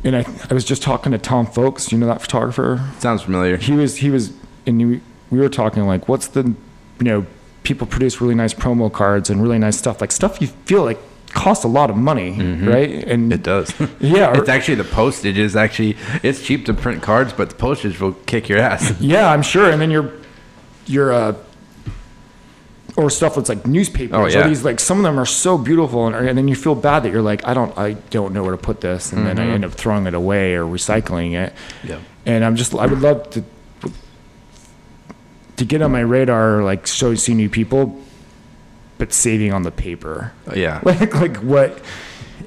[0.04, 2.82] And I, I was just talking to Tom Fowlks, you know that photographer.
[3.00, 3.58] sounds familiar.
[3.58, 4.32] He was he was,
[4.66, 6.56] and we, we were talking like, what's the, you
[7.04, 7.26] know,
[7.64, 11.00] people produce really nice promo cards and really nice stuff, like stuff you feel like
[11.30, 12.32] costs a lot of money,
[12.64, 12.90] right?
[13.08, 13.32] And Mm-hmm.
[13.34, 13.74] It does.
[14.00, 17.56] Yeah, or- it's actually the postage is actually it's cheap to print cards, but the
[17.56, 18.94] postage will kick your ass.
[19.02, 19.70] Yeah, I'm sure.
[19.72, 20.12] And then you're,
[20.86, 21.34] you're, uh,
[22.98, 24.14] or stuff that's like newspapers.
[24.16, 24.48] Oh, Or yeah.
[24.48, 27.12] these like some of them are so beautiful, and, and then you feel bad that
[27.14, 29.64] you're like, I don't, I don't know where to put this, and then I end
[29.64, 31.54] up throwing it away or recycling it.
[31.84, 32.00] Yeah.
[32.26, 33.44] And I'm just, I would love to,
[35.58, 38.00] to get on my radar, like show see new people,
[38.98, 40.34] but saving on the paper.
[40.56, 40.82] Yeah.
[40.86, 41.80] Like, like what,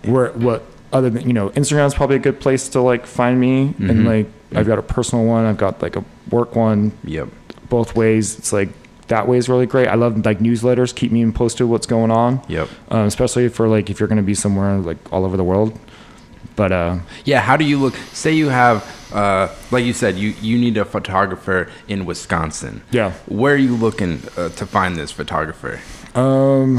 [0.05, 3.69] where, what other than you know, Instagram's probably a good place to like find me,
[3.69, 3.91] Mm-hmm.
[3.91, 7.29] and like I've got a personal one, I've got like a work one Yep.
[7.69, 8.37] both ways.
[8.39, 8.69] It's like
[9.11, 9.87] that way is really great.
[9.89, 12.69] I love like newsletters, keep me posted what's going on, Yep.
[12.91, 15.79] um, especially for like if you're going to be somewhere like all over the world.
[16.57, 17.95] But uh, Yeah, how do you look?
[18.13, 22.83] Say you have, uh, like you said, you, you need a photographer in Wisconsin.
[22.91, 23.13] Yeah.
[23.27, 25.81] Where are you looking uh, to find this photographer?
[26.15, 26.79] um,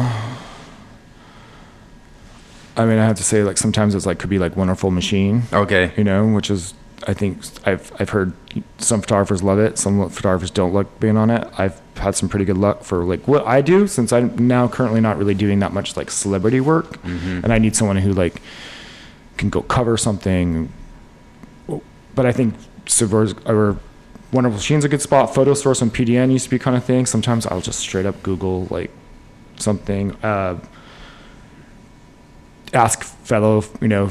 [2.78, 5.44] I mean, I have to say like sometimes it's like could be like Wonderful Machine,
[5.52, 5.92] Okay.
[5.98, 6.74] you know, which is
[7.08, 8.34] I think I've I've heard
[8.78, 11.48] some photographers love it, some photographers don't like being on it.
[11.58, 15.02] I've had some pretty good luck for like what I do since I'm now currently
[15.02, 18.42] not really doing that much like celebrity work, and I need someone who like
[19.38, 20.72] can go cover something.
[22.16, 22.56] But I think
[22.88, 23.78] Silver's or
[24.34, 25.34] Wonderful Machine's a good spot.
[25.36, 27.06] Photo Source and PDN used to be kind of thing.
[27.06, 28.92] Sometimes I'll just straight up Google like
[29.58, 30.12] something.
[30.24, 30.60] Uh,
[32.74, 34.10] ask fellow, you know,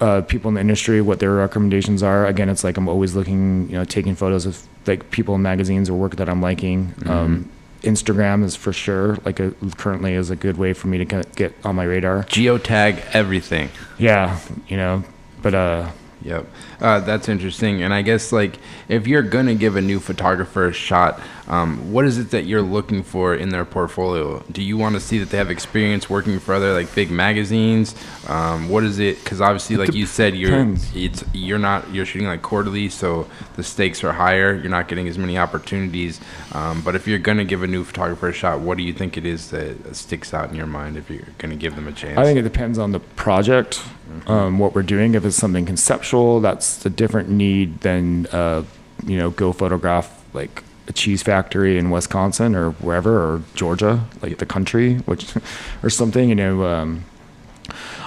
[0.00, 2.26] uh, people in the industry what their recommendations are.
[2.26, 5.90] Again, it's like I'm always looking, you know, taking photos of like people in magazines
[5.90, 6.94] or work that I'm liking.
[7.06, 7.50] Um,
[7.82, 11.34] Instagram is for sure like a, currently is a good way for me to get-
[11.34, 12.24] get on my radar.
[12.24, 13.70] Geotag everything.
[13.98, 15.04] Yeah, you know,
[15.42, 15.90] but uh,
[16.22, 16.46] Yep.
[16.80, 17.82] Uh, that's interesting.
[17.82, 21.92] And I guess, like, if you're going to give a new photographer a shot, um,
[21.92, 24.44] what is it that you're looking for in their portfolio?
[24.52, 27.94] Do you want to see that they have experience working for other, like, big magazines?
[28.28, 29.22] Um, what is it?
[29.22, 30.94] Because obviously, like you said, you're depends.
[30.94, 34.54] it's you're not you're shooting like quarterly, so the stakes are higher.
[34.54, 36.20] You're not getting as many opportunities.
[36.52, 38.92] Um, but if you're going to give a new photographer a shot, what do you
[38.92, 41.88] think it is that sticks out in your mind if you're going to give them
[41.88, 42.18] a chance?
[42.18, 43.82] I think it depends on the project,
[44.26, 45.14] um, what we're doing.
[45.14, 48.64] If it's something conceptual, that's a different need than, uh,
[49.06, 54.38] you know, go photograph like a cheese factory in Wisconsin or wherever, or Georgia, like
[54.38, 55.34] the country, which,
[55.82, 56.64] or something, you know.
[56.64, 57.04] Um,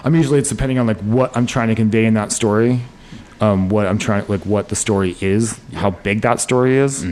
[0.03, 2.81] I'm usually, it's depending on like what I'm trying to convey in that story.
[3.39, 7.03] Um, what I'm trying, like what the story is, how big that story is.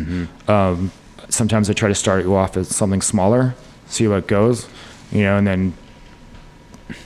[0.47, 0.91] Um,
[1.29, 3.55] sometimes I try to start you off as something smaller,
[3.87, 4.67] see what goes,
[5.11, 5.73] you know, and then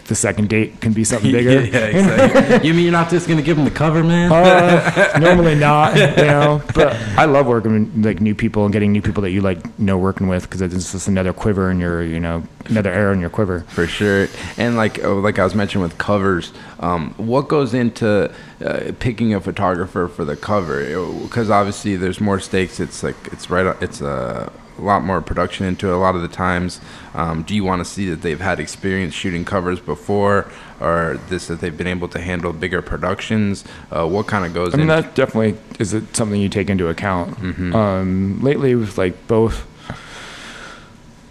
[0.08, 1.52] the second date can be something bigger.
[1.66, 2.68] yeah, exactly.
[2.68, 4.32] you mean you're not just going to give them the cover, man?
[4.32, 6.62] Uh, normally not, you know.
[6.74, 9.78] But I love working with like new people and getting new people that you like
[9.80, 13.20] know working with because it's just another quiver in your, you know, another arrow in
[13.20, 13.62] your quiver.
[13.70, 18.32] For sure, and like uh, like I was mentioning with covers, um, what goes into
[18.64, 20.84] uh, picking a photographer for the cover?
[21.24, 22.80] Because obviously there's more stakes.
[22.80, 23.66] It's like it's right.
[23.68, 25.94] on- It's a lot more production into it.
[25.94, 26.82] A lot of the times,
[27.14, 31.48] um, do you want to see that they've had experience shooting covers before, or this
[31.48, 33.64] that they've been able to handle bigger productions?
[33.92, 36.88] Uh, what kind of goes I mean, that definitely is it something you take into
[36.88, 37.38] account.
[37.74, 39.66] Um, lately, with like both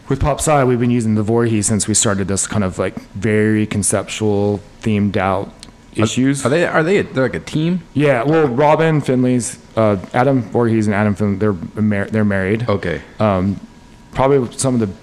[0.09, 2.98] with Pop Sci, we've been using the Voorhees since we started this kind of like
[3.12, 5.52] very conceptual, themed out
[5.98, 6.44] issues.
[6.44, 7.83] Are they are they a, they're like a team?
[7.94, 12.68] Yeah, well, Robin Finley's, uh, Adam Voorhees and Adam Finley, they're mar- they're married.
[12.68, 13.02] Okay.
[13.18, 13.61] Um,
[14.12, 14.94] probably some of the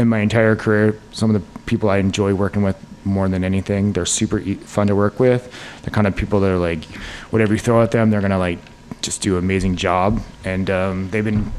[0.00, 3.92] in my entire career, some of the people I enjoy working with more than anything.
[3.92, 5.52] They're super e- fun to work with.
[5.82, 6.84] The kind of people that are like,
[7.30, 8.58] whatever you throw at them, they're gonna like
[9.02, 10.20] just do an amazing job.
[10.44, 11.52] And um, they've been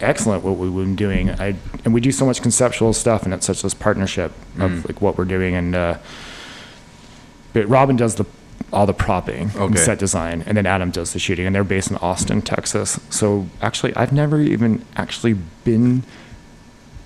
[0.00, 1.30] excellent what we've been doing.
[1.30, 5.00] I and we do so much conceptual stuff, and it's such this partnership of like
[5.00, 5.54] what we're doing.
[5.54, 5.98] And uh,
[7.52, 8.24] but Robin does the
[8.72, 9.76] all the propping and Okay.
[9.76, 11.44] set design, and then Adam does the shooting.
[11.46, 12.98] And they're based in Austin, Texas.
[13.10, 15.34] So actually, I've never even actually
[15.64, 16.04] been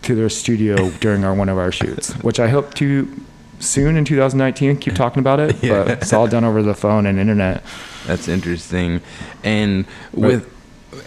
[0.03, 3.09] to their studio during our one of our shoots, which I hope to
[3.59, 4.77] soon in 2019.
[4.77, 7.65] Keep talking about it, but it's all done over the phone and internet.
[8.07, 9.01] That's interesting,
[9.43, 10.49] and with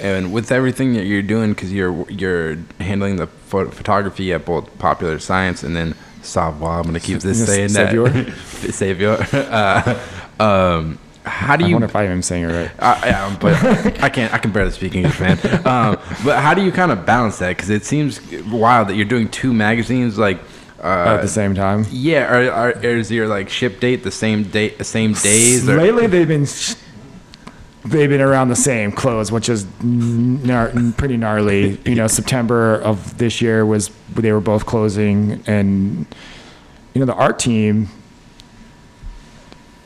[0.02, 4.78] and with everything that you're doing, because you're you're handling the pho- photography at both
[4.80, 6.80] Popular Science and then Savoir.
[6.80, 8.10] I'm gonna keep this saying Savior.
[8.10, 8.34] that
[8.74, 9.18] Savior.
[9.34, 10.00] Uh,
[10.40, 11.72] um, how do you?
[11.72, 12.72] I wonder if I am saying it right.
[12.80, 13.56] I, yeah, but
[14.04, 14.34] I can't.
[14.34, 15.38] I can barely speak English, man.
[15.66, 17.50] Um, but how do you kind of balance that?
[17.50, 20.40] Because it seems wild that you're doing two magazines, like.
[20.82, 21.86] Uh, At the same time.
[21.92, 25.68] yeah, are, are, is your like ship date the same date, the same days?
[25.68, 26.48] Or, Lately, they've been
[27.86, 31.80] they've been around the same close, which is gnar- pretty gnarly.
[31.86, 36.06] You know, September of this year was they were both closing, and
[36.94, 37.88] you know, the art team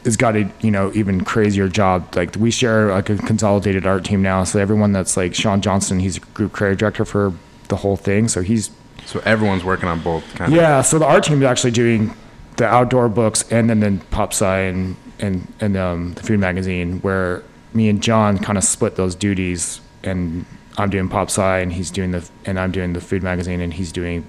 [0.03, 2.15] has got a you know even crazier job.
[2.15, 5.99] Like we share like a consolidated art team now, so everyone that's like Sean Johnson,
[5.99, 7.33] he's a group creative director for
[7.69, 8.27] the whole thing.
[8.27, 8.71] So he's
[9.05, 10.81] So everyone's working on both kind yeah.
[10.81, 12.15] So the art team is actually doing
[12.57, 16.99] the outdoor books and then then pop sci and and and um, the food magazine
[16.99, 20.45] where me and John kind of split those duties and
[20.77, 23.73] I'm doing pop sci and he's doing the and I'm doing the food magazine and
[23.73, 24.25] he's doing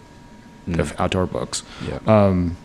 [0.66, 1.00] the Mm.
[1.00, 1.62] outdoor books.
[1.88, 1.98] Yeah.
[2.07, 2.57] Um,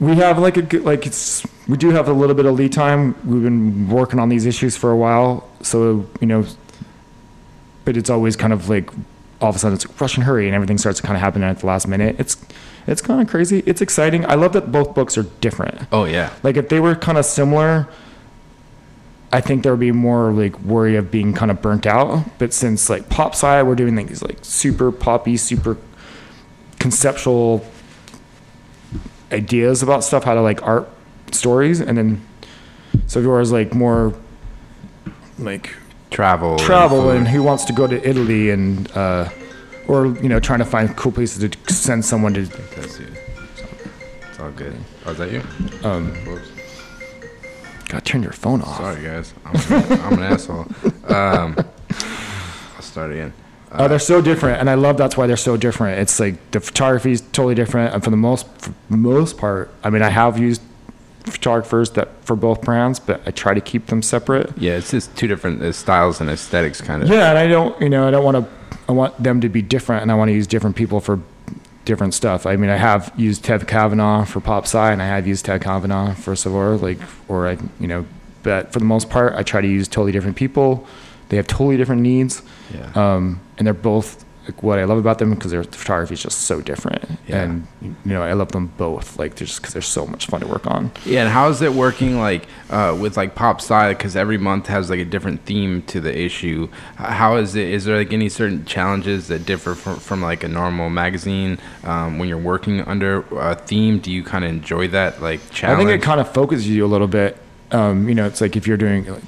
[0.00, 2.72] we have like a good, like it's we do have a little bit of lead
[2.72, 3.14] time.
[3.24, 6.44] We've been working on these issues for a while, so you know,
[7.84, 8.90] but it's always kind of like
[9.40, 11.42] all of a sudden it's rush and hurry and everything starts to kind of happen
[11.42, 12.16] at the last minute.
[12.18, 12.36] It's
[12.86, 13.62] it's kind of crazy.
[13.66, 14.26] It's exciting.
[14.26, 15.86] I love that both books are different.
[15.92, 16.30] oh yeah.
[16.42, 17.88] Like if they were kind of similar,
[19.34, 22.24] I think there would be more like worry of being kind of burnt out.
[22.38, 25.76] But since like pop sci, we're doing things like super poppy, super
[26.78, 27.66] conceptual
[29.32, 30.88] ideas about stuff, how to like art
[31.32, 32.24] stories, and then
[33.08, 34.14] Saveur's like more
[35.36, 35.74] like
[36.10, 36.56] Travel.
[36.56, 37.32] travel and food.
[37.32, 39.28] who wants to go to Italy and uh,
[39.88, 42.42] or you know trying to find cool places to send someone to.
[42.76, 43.08] That's you.
[44.30, 44.76] It's all good.
[45.06, 45.42] Oh, is that you?
[45.82, 46.63] Um, Whoops.
[47.94, 48.76] God, turn your phone off.
[48.78, 49.32] Sorry, guys.
[49.44, 50.66] I'm, an- I'm an asshole.
[51.08, 51.56] Um,
[52.76, 53.32] I'll start again.
[53.70, 55.98] Uh, they're so different, and I love that's why they're so different.
[56.00, 59.90] It's like the photography is totally different, and for the most for most part, I
[59.90, 60.60] mean, I have used
[61.24, 64.52] photographers that for both brands, but I try to keep them separate.
[64.58, 67.08] Yeah, it's just two different uh, styles and aesthetics, kind of.
[67.08, 68.48] Yeah, and I don't, you know, I don't want to.
[68.88, 71.18] I want them to be different, and I want to use different people for
[71.84, 72.46] different stuff.
[72.46, 75.62] I mean, I have used Ted Cavanaugh for Pop Sci, and I have used Ted
[75.62, 78.06] Cavanaugh for Saveur, like, or I, you know,
[78.42, 80.86] but for the most part, I try to use totally different people.
[81.28, 82.42] They have totally different needs.
[82.72, 82.90] Yeah.
[82.94, 86.42] um, and they're both like, what I love about them because their photography is just
[86.42, 87.42] so different, Yeah.
[87.42, 90.46] and you know I love them both like just because they're so much fun to
[90.46, 90.90] work on.
[91.06, 93.88] Yeah, and how is it working like uh, with like Pop Sci?
[93.94, 96.68] Because every month has like a different theme to the issue.
[96.96, 97.68] How is it?
[97.68, 102.18] Is there like any certain challenges that differ from, from like a normal magazine um,
[102.18, 103.98] when you're working under a theme?
[103.98, 105.80] Do you kind of enjoy that like challenge?
[105.80, 107.38] I think it kind of focuses you a little bit.
[107.70, 109.22] Um, you know, it's like if you're doing like,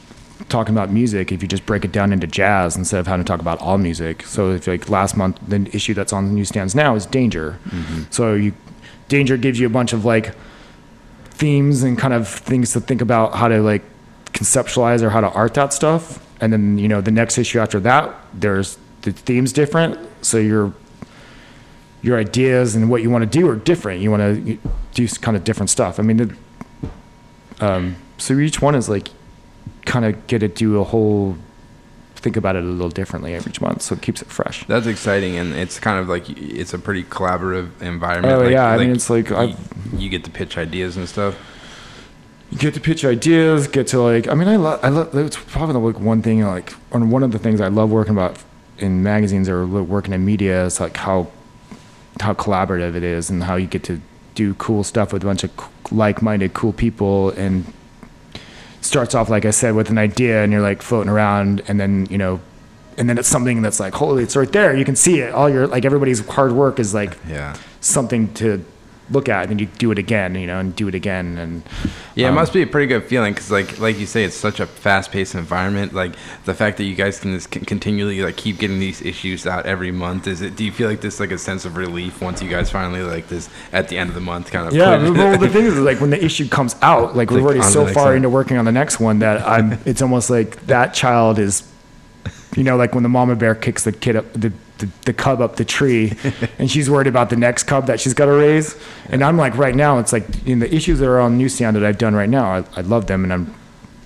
[0.49, 3.29] talking about music, if you just break it down into jazz instead of having to
[3.29, 4.22] talk about all music.
[4.25, 7.59] So if like last month, the issue that's on the newsstands now is Danger.
[8.11, 8.53] So you,
[9.09, 10.35] Danger gives you a bunch of like
[11.25, 13.83] themes and kind of things to think about how to like
[14.33, 16.22] conceptualize or how to art that stuff.
[16.40, 19.99] And then you know the next issue after that, there's the themes different.
[20.22, 20.72] So your
[22.03, 24.01] your ideas and what you want to do are different.
[24.01, 24.59] You want to
[24.94, 25.99] do kind of different stuff.
[25.99, 26.37] I mean, the,
[27.61, 29.09] um, so each one is like
[29.87, 31.37] kind of get to do a whole
[32.27, 34.66] think about it a little differently every month, so it keeps it fresh.
[34.66, 38.35] That's exciting, and it's kind of like it's a pretty collaborative environment.
[38.35, 39.55] Oh, like, yeah, I mean, it's like you,
[39.96, 41.38] you get to pitch ideas and stuff.
[42.51, 44.29] You get to pitch ideas, get to like.
[44.29, 44.81] I mean, I love.
[44.83, 45.14] I love.
[45.14, 46.42] It's probably like one thing.
[46.42, 48.42] Like, on one of the things I love working about
[48.79, 51.29] in magazines or working in media is like how
[52.20, 54.01] how collaborative it is and how you get to
[54.35, 55.51] do cool stuff with a bunch of
[55.92, 57.72] like-minded, cool people and
[58.87, 62.07] starts off like I said with an idea and you're like floating around and then
[62.11, 62.40] you know
[62.96, 65.51] and then it's something that's like holy it's right there you can see it all
[65.51, 67.55] your like everybody's hard work is like Yeah.
[67.81, 68.64] something to
[69.11, 71.62] look at and then you do it again you know and do it again and
[72.16, 74.35] Yeah, it um, must be a pretty good feeling because, like, like you say, it's
[74.35, 75.92] such a fast-paced environment.
[75.92, 76.14] Like
[76.47, 79.90] the fact that you guys can just continually like keep getting these issues out every
[79.90, 80.27] month.
[80.27, 80.57] Is it?
[80.57, 83.29] Do you feel like this like a sense of relief once you guys finally like
[83.29, 84.73] this at the end of the month kind of?
[84.73, 87.87] Yeah, well, the thing is, like when the issue comes out, like we're already so
[87.87, 88.16] far one.
[88.16, 89.79] into working on the next one that I'm.
[89.85, 91.71] It's almost like that child is,
[92.57, 94.55] you know, like when the mama bear kicks the kid up the.
[94.79, 96.12] The, the cub up the tree
[96.59, 98.77] and she's worried about the next cub that she's got to raise
[99.09, 101.83] and i'm like right now it's like in the issues that are on newsstand that
[101.85, 103.55] i've done right now i, I love them and i'm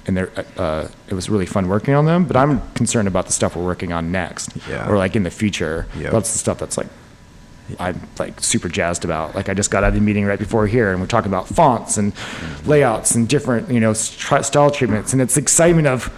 [0.07, 3.33] and they're uh, it was really fun working on them but i'm concerned about the
[3.33, 4.89] stuff we're working on next Yeah.
[4.89, 6.13] or like in the future Yep.
[6.13, 6.87] that's the stuff that's like
[7.79, 9.37] I'm like super jazzed about.
[9.37, 11.47] Like I just got out of the meeting right before here, and we're talking about
[11.47, 12.13] fonts and
[12.67, 16.13] layouts and different, you know, style treatments, and it's excitement of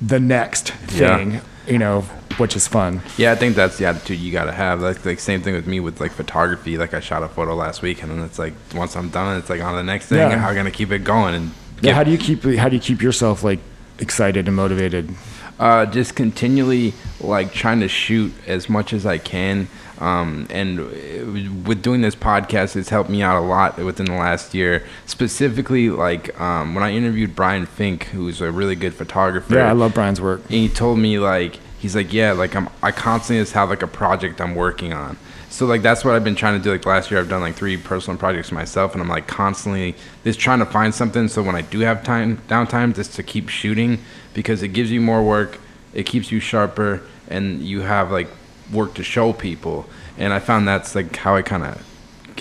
[0.00, 1.40] the next Yeah.
[1.66, 2.02] You know,
[2.38, 3.02] which is fun.
[3.16, 4.80] Yeah, I think that's the attitude you gotta have.
[4.80, 6.76] Like, like same thing with me with like photography.
[6.78, 9.50] Like I shot a photo last week, and then it's like once I'm done, it's
[9.50, 10.18] like on the next thing.
[10.18, 10.38] Yeah.
[10.38, 11.34] How gonna keep it going?
[11.34, 11.50] And
[11.82, 11.94] Yeah.
[11.94, 13.60] How do you keep How do you keep yourself like
[13.98, 15.14] excited and motivated?
[15.58, 19.68] uh, just continually like trying to shoot as much as I can.
[19.98, 24.54] Um, and with doing this podcast, it's helped me out a lot within the last
[24.54, 24.84] year.
[25.06, 29.54] Specifically, like um, when I interviewed Brian Fink, who's a really good photographer.
[29.54, 30.42] Yeah, I love Brian's work.
[30.42, 33.82] And he told me like he's like, yeah, like I'm I constantly just have like
[33.82, 35.16] a project I'm working on.
[35.48, 36.70] So like that's what I've been trying to do.
[36.70, 39.94] Like last year, I've done like three personal projects myself, and I'm like constantly
[40.24, 41.28] just trying to find something.
[41.28, 43.98] So when I do have time downtime, just to keep shooting
[44.34, 45.58] because it gives you more work,
[45.94, 48.28] it keeps you sharper, and you have like
[48.72, 49.86] work to show people.
[50.18, 51.84] And I found that's like how I kind of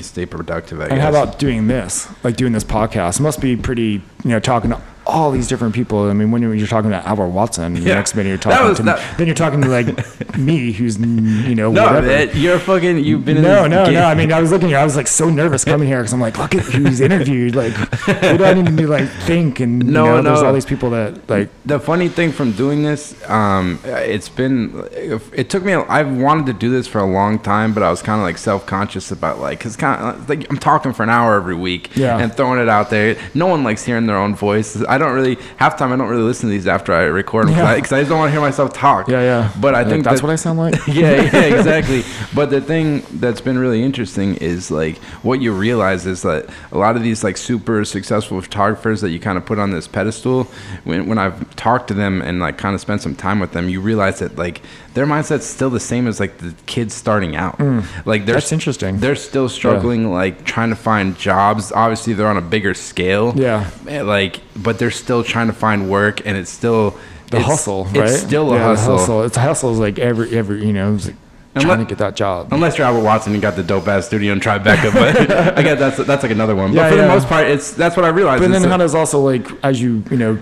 [0.04, 0.80] stay productive.
[0.82, 1.02] I and guess.
[1.02, 2.08] how about doing this?
[2.24, 3.20] Like doing this podcast?
[3.20, 6.10] It must be pretty, you know, talking to all these different people.
[6.10, 8.84] I mean, when you're talking to Albert Watson, the next minute you're talking was- to
[8.84, 12.08] that- then you're talking to like me, who's you know no, whatever.
[12.08, 13.00] man, you're fucking.
[13.04, 13.96] You've been No, no, game.
[13.96, 14.06] no.
[14.06, 14.70] I mean, I was looking.
[14.70, 14.78] Here.
[14.78, 17.56] I was like so nervous coming here because I'm like, look at who's interviewed.
[17.56, 17.74] Like,
[18.08, 19.60] what do I need to like think?
[19.60, 21.50] And you No, there's all these people that like.
[21.66, 24.88] the funny thing from doing this, um, it's been,
[25.34, 28.02] it took me, I've wanted to do this for a long time, but I was
[28.02, 31.10] kind of like self conscious about like, cause kind of like I'm talking for an
[31.10, 32.18] hour every week Yeah.
[32.18, 33.18] and throwing it out there.
[33.34, 34.82] No one likes hearing their own voice.
[34.88, 37.56] I don't really, half time I don't really listen to these after I record them
[37.56, 37.76] Yeah.
[37.76, 39.08] because I, just don't want to hear myself talk.
[39.08, 39.52] Yeah, yeah.
[39.60, 40.76] But I think that's that- what I sound like.
[40.88, 42.04] yeah, yeah, exactly.
[42.34, 46.78] But the thing that's been really interesting is like what you realize is that a
[46.78, 50.46] lot of these like super successful photographers that you kind of put on this pedestal,
[50.84, 53.70] when when I've talked to them and like kind of spent some time with them,
[53.70, 54.62] you realize that like
[54.96, 57.60] their mindset's still the same as like the kids starting out.
[58.06, 58.40] Like they're Mm.
[58.40, 58.98] That's interesting.
[59.00, 61.72] They're still struggling, like trying to find jobs.
[61.72, 63.34] Obviously, they're on a bigger scale.
[63.36, 63.70] Yeah.
[63.88, 66.92] Eh, Like, but they're still trying to find work, and it's still
[67.30, 68.10] The it's- hustle, right?
[68.10, 69.24] It's still a Yeah, the hustle.
[69.24, 69.72] It's a hustle.
[69.74, 71.16] Is like every every you know, it's like
[71.56, 72.54] And trying to get that job.
[72.54, 75.80] Unless you're Albert Watson and got the dope ass studio and Tribeca, but I guess
[75.80, 76.72] that's that's like another one.
[76.74, 77.02] Yeah, but for yeah.
[77.08, 78.42] the most part, it's that's what I realized.
[78.44, 80.38] But then that- how does also like as you you know,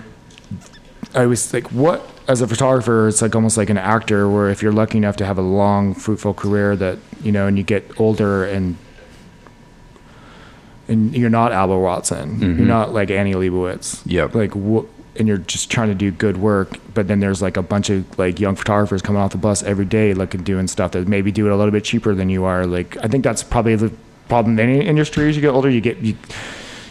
[1.14, 4.62] I was like what as a photographer it's like almost like an actor where if
[4.62, 8.00] you're lucky enough to have a long fruitful career that you know and you get
[8.00, 8.76] older and
[10.88, 12.58] and you're not Albert Watson, Mhm.
[12.58, 14.34] you're not like Annie Leibovitz, Yep.
[14.34, 14.86] like what.
[15.16, 18.04] And you're just trying to do good work, but then there's like a bunch of
[18.18, 21.46] like young photographers coming off the bus every day, looking doing stuff that maybe do
[21.46, 22.66] it a little bit cheaper than you are.
[22.66, 23.92] Like I think that's probably the
[24.28, 25.28] problem in any industry.
[25.28, 26.16] As you get older, you get you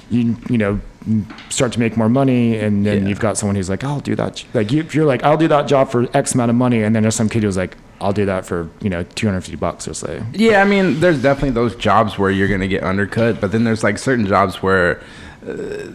[0.10, 0.80] you you know
[1.50, 3.10] start to make more money and then Yeah.
[3.10, 5.48] you've got someone who's like i'll do that like you, if you're like i'll do
[5.50, 8.14] that job for x amount of money and then there's some kid who's like i'll
[8.14, 11.76] do that for you know 250 bucks or say yeah, I mean, there's definitely those
[11.76, 14.98] jobs where you're gonna get undercut, but then there's like certain jobs where
[15.48, 15.54] uh,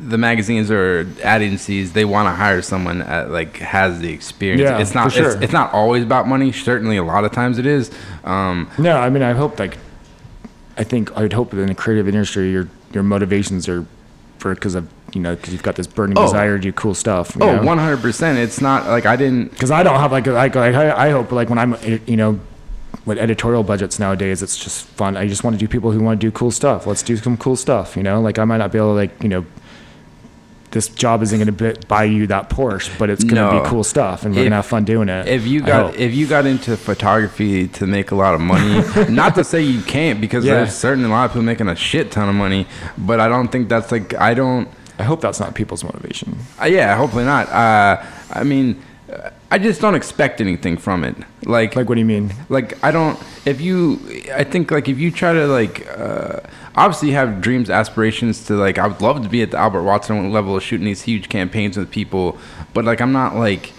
[0.09, 4.63] the magazines or ad agencies they want to hire someone that like has the experience.
[4.63, 5.33] Yeah, it's not sure.
[5.33, 6.53] it's, it's not always about money.
[6.53, 7.91] Certainly, a lot of times it is.
[8.25, 9.77] Um, no i mean i hope like
[10.77, 13.85] i think i'd hope that in the creative industry your your motivations are
[14.39, 16.23] for because of you know because you've got this burning Oh.
[16.23, 17.63] desire to do cool stuff you oh, know?
[17.63, 18.39] 100 percent.
[18.39, 19.51] It's not like I didn't.
[19.53, 22.17] because I don't have like, like, like I, I hope like when I'm eh, you
[22.17, 22.39] know
[23.05, 26.21] with editorial budgets nowadays it's just fun I just want to do people who want
[26.21, 28.71] to do cool stuff let's do some cool stuff you know like I might not
[28.73, 29.47] be able to like you know
[30.71, 33.63] this job isn't going to buy you that Porsche but it's going to No.
[33.63, 36.13] be cool stuff and we're going to have fun doing it if you got if
[36.15, 40.21] you got into photography to make a lot of money not to say you can't
[40.21, 40.55] because Yeah.
[40.57, 42.67] there's certainly a lot of people making a shit ton of money
[42.99, 46.65] but i don't think that's like i don't I hope that's not people's motivation uh,
[46.67, 48.03] yeah hopefully not uh,
[48.33, 51.17] i mean uh, i just don't expect anything from it.
[51.45, 52.33] Like like what do you mean?
[52.49, 53.99] like i don't if you
[54.35, 56.41] i think like if you try to like uh
[56.77, 59.83] obviously you have dreams aspirations to like i would love to be at the albert
[59.85, 62.37] watson level of shooting these huge campaigns with people
[62.75, 63.73] but like i'm not like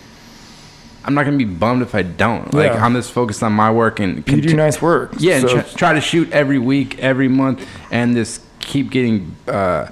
[1.05, 2.53] i'm not gonna be bummed if i don't.
[2.53, 2.84] Like Yeah.
[2.86, 5.63] i'm just focused on my work and you do nice work yeah and so- try,
[5.76, 9.88] try to shoot every week every month and just keep getting uh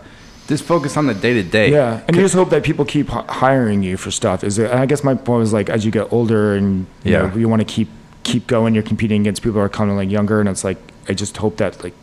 [0.47, 3.09] just focus on the day to day Yeah, and you just hope that people keep
[3.09, 4.43] hi- hiring you for stuff.
[4.43, 4.71] Is it?
[4.71, 7.27] I guess my point was like, as you get older and you Yeah.
[7.27, 7.89] know, you want to keep
[8.23, 10.77] keep going, you're competing against people who are kind of like younger, and it's like
[11.09, 11.93] I just hope that like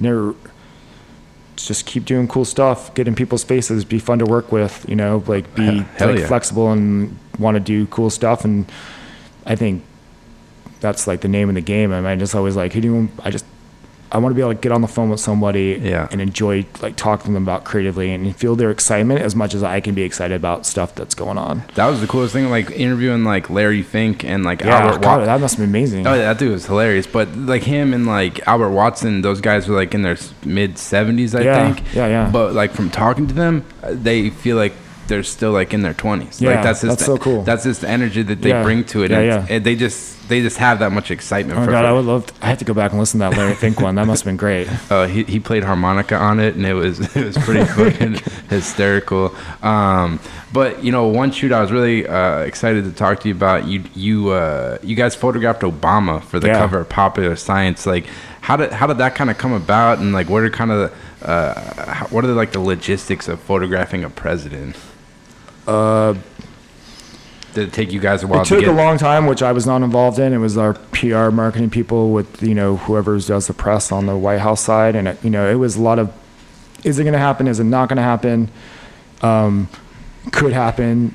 [0.00, 0.34] never
[1.56, 4.96] just keep doing cool stuff, get in people's faces, be fun to work with, you
[4.96, 6.26] know, like be Hell- like yeah.
[6.26, 8.66] flexible and want to do cool stuff, and
[9.46, 9.82] I think
[10.80, 11.92] that's like the name of the game.
[11.92, 13.44] I mean, I just always like, who do you, I just
[14.14, 16.06] I want to be able to get on the phone with somebody Yeah.
[16.12, 19.62] and enjoy like talking to them about creatively and feel their excitement as much as
[19.64, 21.64] I can be excited about stuff that's going on.
[21.74, 25.26] that was the coolest thing like interviewing like larry fink and like Yeah, albert God,
[25.26, 26.06] that must been amazing.
[26.06, 27.06] Oh, yeah, that dude was hilarious.
[27.08, 31.34] But like him and like Albert Watson, those guys were like in their mid seventies,
[31.34, 31.94] I Yeah, think.
[31.94, 32.30] yeah, yeah.
[32.32, 34.72] But like from talking to them, uh, they feel like
[35.06, 36.40] they're still like in their twenties.
[36.40, 37.42] Yeah, like that's just that's so cool.
[37.42, 39.10] That's just the energy that they Yeah, bring to it.
[39.10, 39.46] yeah, yeah.
[39.50, 41.58] and they just they just have that much excitement.
[41.58, 42.26] Oh for, god, for- I would love.
[42.26, 43.94] To, I have to go back and listen to that Larry Fink one.
[43.96, 44.68] That must have been great.
[44.90, 48.14] Uh, he, he played harmonica on it, and it was it was pretty fucking
[48.48, 49.34] hysterical.
[49.62, 50.20] Um,
[50.52, 53.66] but you know, one shoot I was really uh, excited to talk to you about.
[53.66, 56.58] You you uh, you guys photographed Obama for the Yeah.
[56.58, 57.84] cover of Popular Science.
[57.86, 58.06] Like,
[58.40, 60.92] how did how did that kind of come about, and like, what are kind of
[61.22, 64.76] uh, what are the, like the logistics of photographing a president?
[65.66, 66.14] Uh,
[67.54, 68.70] Did it take you guys a while it to took get?
[68.70, 70.32] a long time, which I was not involved in.
[70.32, 74.16] It was our PR marketing people with you know whoever does the press on the
[74.16, 76.12] White House side, and it, you know it was a lot of
[76.84, 77.48] is it going to happen?
[77.48, 78.50] Is it not going to happen?
[79.22, 79.68] Um,
[80.32, 81.14] could happen.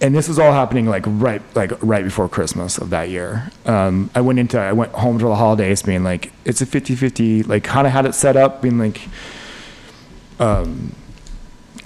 [0.00, 3.50] And this was all happening like right like right before Christmas of that year.
[3.64, 7.48] Um, I went into I went home for the holidays being like it's a 50-50
[7.48, 9.00] like kind of had it set up being like
[10.38, 10.94] um,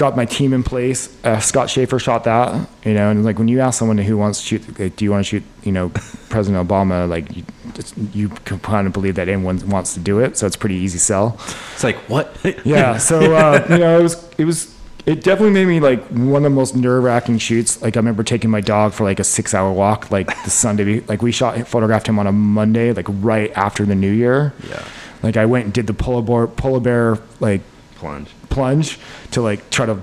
[0.00, 1.14] got my team in place.
[1.22, 4.40] Uh, Scott Schafer shot that, you know, and like when you ask someone who wants
[4.40, 5.90] to shoot, like, do you want to shoot, you know,
[6.30, 7.06] President Obama?
[7.06, 7.44] Like you,
[7.74, 10.76] it's, you can kind of believe that anyone wants to do it, so it's pretty
[10.76, 11.38] easy sell.
[11.74, 12.34] It's like what?
[12.64, 14.74] Yeah, so uh, you know, it was it was
[15.04, 17.82] it definitely made me like one of the most nerve wracking shoots.
[17.82, 21.00] Like I remember taking my dog for like a six hour walk, like the Sunday.
[21.00, 24.54] Like we shot photographed him on a Monday, like right after the New Year.
[24.66, 24.82] Yeah.
[25.22, 27.60] Like I went and did the polar bear polar bear like
[27.96, 28.30] Plunge.
[28.50, 28.98] Plunge
[29.30, 30.00] to like try to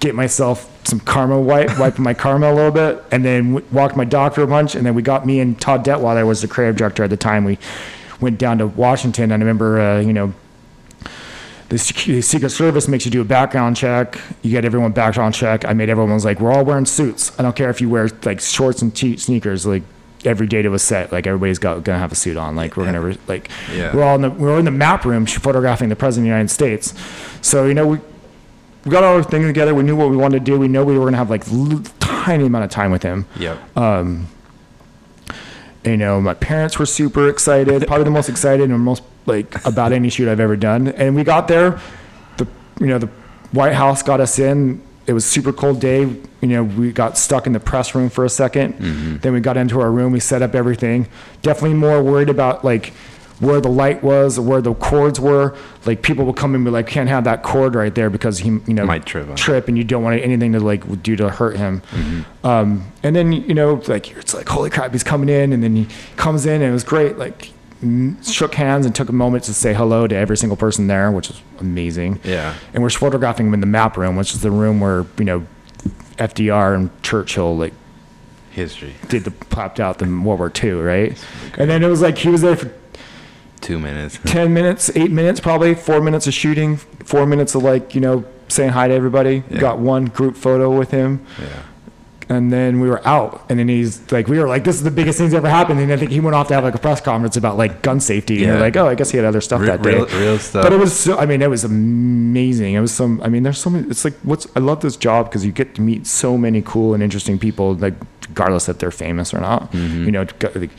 [0.00, 3.96] get myself some karma wipe, wipe my karma a little bit, and then w- walked
[3.96, 4.74] my doctor a bunch.
[4.74, 7.44] And then we got me and Todd Detweiler was the creative director at the time.
[7.44, 7.58] We
[8.20, 10.34] went down to Washington, I remember, uh, you know,
[11.70, 14.20] the sec- the Secret Service makes you do a background check.
[14.42, 15.64] You get everyone background check.
[15.64, 17.32] I made everyone was like, we're all wearing suits.
[17.38, 19.64] I don't care if you wear like shorts and te- sneakers.
[19.64, 19.82] Like
[20.24, 22.56] every date it was set, like everybody's got gonna have a suit on.
[22.56, 23.94] Like we're gonna re- like Yeah.
[23.94, 26.50] we're all in the we're in the map room photographing the president of the United
[26.50, 26.94] States.
[27.42, 27.98] So you know we
[28.84, 29.74] we got all our things together.
[29.74, 30.58] We knew what we wanted to do.
[30.58, 33.26] We know we were gonna have like l- tiny amount of time with him.
[33.38, 33.76] Yep.
[33.76, 34.28] Um,
[35.84, 39.92] you know, my parents were super excited, probably the most excited and most like about
[39.92, 40.88] any shoot I've ever done.
[40.88, 41.78] And we got there,
[42.38, 42.46] the
[42.80, 43.08] you know the
[43.52, 44.82] White House got us in.
[45.06, 46.00] It was a super cold day.
[46.02, 49.56] You know, we got stuck in the press room for a 2nd Then we got
[49.56, 50.12] into our room.
[50.12, 51.08] We set up everything.
[51.42, 52.92] Definitely more worried about like
[53.40, 55.56] where the light was, where the cords were.
[55.84, 58.38] Like people will come in and be like, can't have that cord right there because
[58.38, 61.28] he, you know, Might trip trip, and you don't want anything to like do to
[61.28, 61.82] hurt him.
[62.42, 65.76] Um, and then you know, like it's like holy crap, he's coming in, and then
[65.76, 67.18] he comes in, and it was great.
[67.18, 67.50] Like
[68.22, 71.28] shook hands and took a moment to say hello to every single person there, which
[71.28, 72.20] was amazing.
[72.24, 72.54] Yeah.
[72.72, 75.46] And we're photographing him in the map room, which is the room where you know
[76.18, 77.74] FDR and Churchill like
[78.50, 78.94] History.
[79.08, 81.24] did the popped out the World War II, right?
[81.58, 82.72] And then it was like he was there for
[83.60, 84.18] Two minutes.
[84.26, 88.22] 10 minutes, eight minutes, probably four minutes of shooting, four minutes of like, you know,
[88.48, 89.42] saying hi to everybody.
[89.48, 89.58] Yeah.
[89.58, 91.24] Got one group photo with him.
[91.40, 91.62] Yeah.
[92.28, 93.44] And then we were out.
[93.50, 95.78] And then he's like, we were like, this is the biggest thing thing's ever happened.
[95.80, 98.00] And I think he went off to have like a press conference about like gun
[98.00, 98.36] safety.
[98.36, 98.52] And Yeah.
[98.52, 99.94] they're like, oh, I guess he had other stuff Re- that day.
[99.94, 100.62] real- real stuff.
[100.64, 102.74] But it was so, I mean, it was amazing.
[102.74, 105.26] It was some, I mean, there's so many, it's like, what's, I love this job
[105.28, 107.94] because you get to meet so many cool and interesting people, like,
[108.28, 109.70] regardless if they're famous or not.
[109.72, 110.04] Mm-hmm.
[110.04, 110.70] You know, like,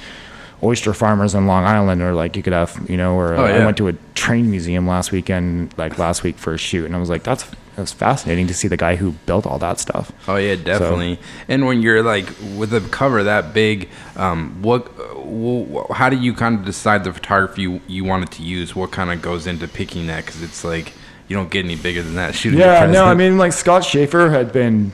[0.66, 3.61] oyster farmers in Long Island, or like you could have, you know, or Oh, yeah.
[3.61, 6.95] I went to a train museum last weekend, like last week for a shoot, and
[6.95, 7.45] I was like, that's
[7.76, 10.11] that's fascinating to see the guy who built all that stuff.
[10.30, 11.20] Oh yeah, definitely.
[11.49, 12.26] And when you're like
[12.57, 17.11] with a cover that big, um, what, wh- how do you kind of decide the
[17.13, 18.76] photography you, you wanted to use?
[18.76, 20.26] What kind of goes into picking that?
[20.26, 20.93] Because it's like
[21.28, 22.59] you don't get any bigger than that shooting.
[22.59, 23.03] Yeah, no.
[23.05, 24.91] I mean, like Scott Schafer had been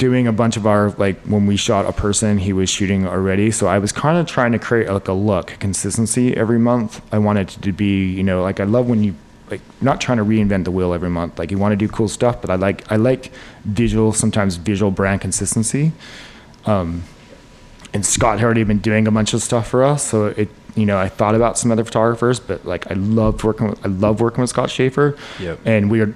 [0.00, 3.50] doing a bunch of our like when we shot a person, he was shooting already.
[3.50, 7.00] So I was kind of trying to create like a look, consistency every month.
[7.12, 9.14] I wanted to be, you know, like I love when you
[9.50, 11.38] like not trying to reinvent the wheel every month.
[11.38, 13.30] Like you want to do cool stuff, but I like I like
[13.64, 15.92] visual, sometimes visual brand consistency.
[16.66, 17.02] Um,
[17.92, 20.86] and Scott had already been doing a bunch of stuff for us, so it you
[20.86, 24.20] know I thought about some other photographers, but like I loved working with I love
[24.20, 25.58] working with Scott Schafer, Yep.
[25.66, 26.14] and we were,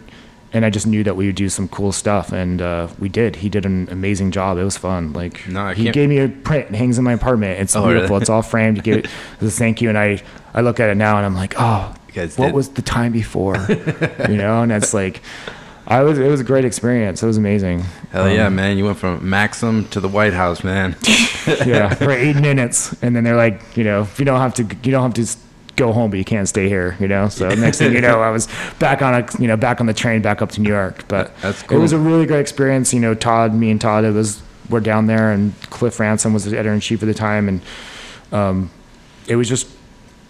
[0.54, 3.36] and I just knew that we would do some cool stuff, and uh, we did.
[3.36, 4.56] He did an amazing job.
[4.56, 5.12] It was fun.
[5.12, 6.70] Like No, he gave me a print.
[6.70, 7.60] It hangs in my apartment.
[7.60, 7.94] It's Oh, really?
[7.94, 8.16] beautiful.
[8.18, 8.76] It's all framed.
[8.78, 9.06] He gave it
[9.42, 10.22] a thank you, and I
[10.54, 13.56] I look at it now and I'm like, oh, what did- was the time before?
[14.28, 15.20] you know, and it's like.
[15.86, 16.18] I was.
[16.18, 17.22] It was a great experience.
[17.22, 17.80] It was amazing.
[18.10, 18.78] Hell yeah, man!
[18.78, 20.96] You went from Maxim to the White House, man.
[21.66, 24.90] yeah, for eight minutes, and then they're like, you know, you don't have to, you
[24.92, 25.26] don't have to
[25.76, 27.28] go home, but you can't stay here, you know.
[27.28, 28.48] So next thing you know, I was
[28.78, 31.06] back on a, you know, back on the train back up to New York.
[31.08, 32.92] But That's it was a really great experience.
[32.94, 36.44] You know, Todd, me and Todd, it was we're down there, and Cliff Ransom was
[36.44, 37.60] the editor in chief at the time, and
[38.32, 38.70] um,
[39.26, 39.68] it was just,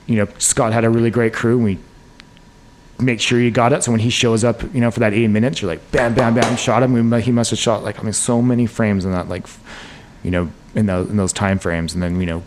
[0.06, 1.56] you know, Scott had a really great crew.
[1.56, 1.78] And we
[2.98, 3.82] make sure you got it.
[3.84, 6.34] So when he shows up, you know, for that eight minutes, you're like, bam, bam,
[6.34, 6.92] bam, shot him.
[6.92, 9.46] We, he must have shot like, I mean, so many frames in that, like,
[10.22, 11.94] you know, in those, in those time frames.
[11.94, 12.42] And then, you know,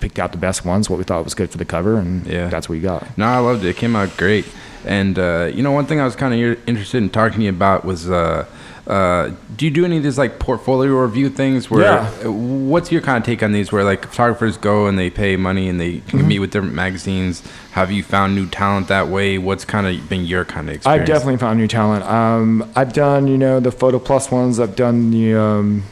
[0.00, 2.48] picked out the best ones, what we thought was good for the cover, and Yeah.
[2.48, 3.06] that's what you got.
[3.18, 3.68] No, I loved it.
[3.68, 4.46] It came out great.
[4.86, 7.50] And uh, you know, one thing I was kind of interested in talking to you
[7.50, 8.46] about was, uh,
[8.86, 11.70] uh, do you do any of these like portfolio review things?
[11.70, 12.06] Where Yeah.
[12.26, 13.70] what's your kind of take on these?
[13.70, 16.26] Where like photographers go and they pay money and they Mm-hmm.
[16.26, 17.42] meet with different magazines.
[17.72, 19.36] Have you found new talent that way?
[19.36, 21.02] What's kind of been your kind of experience?
[21.02, 22.04] I've definitely found new talent.
[22.06, 24.58] Um, I've done, you know, the Photo Plus ones.
[24.58, 25.82] I've done the um,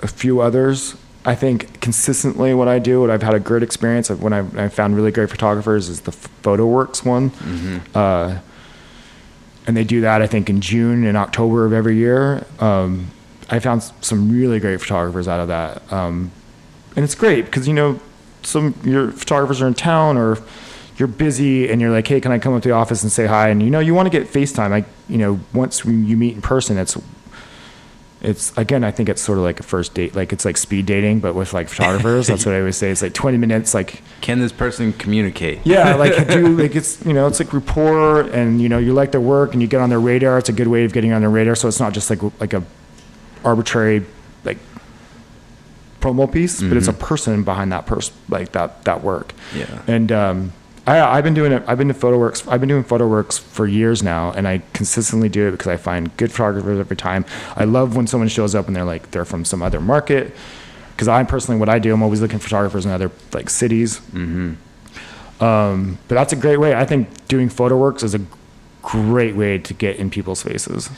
[0.00, 0.96] a few others.
[1.26, 4.56] I think consistently what I do, what I've had a great experience of when I've,
[4.56, 7.30] I found really great photographers is the PhotoWorks one.
[7.94, 8.38] Uh,
[9.66, 12.46] and they do that, I think, in June and October of every year.
[12.60, 13.10] Um,
[13.50, 15.92] I found some really great photographers out of that.
[15.92, 16.30] Um,
[16.94, 17.98] and it's great because, you know,
[18.42, 20.38] some your photographers are in town or
[20.96, 23.26] you're busy and you're like, hey, can I come up to the office and say
[23.26, 23.48] hi?
[23.48, 24.70] And, you know, you want to get FaceTime.
[24.70, 26.96] Like, you know, once we, you meet in person, it's
[28.22, 30.86] it's again i think it's sort of like a first date like it's like speed
[30.86, 32.90] dating but with like photographers that's what i always say.
[32.90, 35.60] It's like 20 minutes like Can this person communicate?
[35.64, 39.12] yeah like do like it's you know it's like rapport and you know you like
[39.12, 40.38] their work and you get on their radar.
[40.38, 41.54] It's a good way of getting on their radar.
[41.54, 42.62] So it's not just like like a
[43.44, 44.04] arbitrary
[44.44, 44.58] like
[46.00, 49.34] promo piece but it's a person behind that person like that that work.
[49.54, 49.82] Yeah.
[49.86, 50.52] and um
[50.86, 51.64] I, I've been doing it.
[51.66, 52.50] I've been to PhotoWorks.
[52.50, 56.16] I've been doing PhotoWorks for years now, and I consistently do it because I find
[56.16, 57.24] good photographers every time.
[57.56, 60.34] I love when someone shows up and they're like they're from some other market.
[60.92, 63.98] Because I personally, what I do, I'm always looking for photographers in other like cities.
[63.98, 64.54] Mm-hmm.
[65.44, 66.74] Um, but that's a great way.
[66.74, 68.20] I think doing photo works is a
[68.80, 70.88] great way to get in people's faces.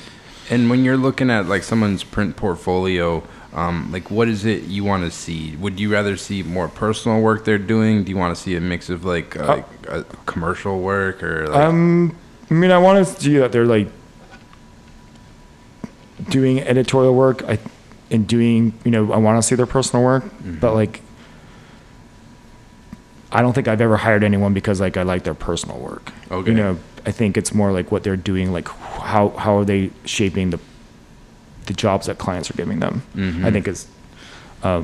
[0.51, 4.85] And when you're looking at like someone's print portfolio, um, like what is it you
[4.85, 5.57] want to see?
[5.57, 8.05] Would you rather see more personal work they're doing?
[8.05, 11.49] Do you want to see a mix of like, uh, like uh, commercial work or
[11.49, 12.17] like, Um,
[12.51, 13.89] I mean, I want to see that they're like
[16.29, 17.43] doing editorial work.
[17.45, 17.59] I
[18.11, 21.03] and doing, you know, I want to see their personal work, but like,
[23.31, 26.11] I don't think I've ever hired anyone because like I like their personal work.
[26.31, 26.51] Okay.
[26.51, 29.91] You know, I think it's more like what they're doing, like how how are they
[30.05, 30.59] shaping the
[31.69, 33.03] the jobs that clients are giving them.
[33.47, 33.87] I think is
[34.65, 34.83] um,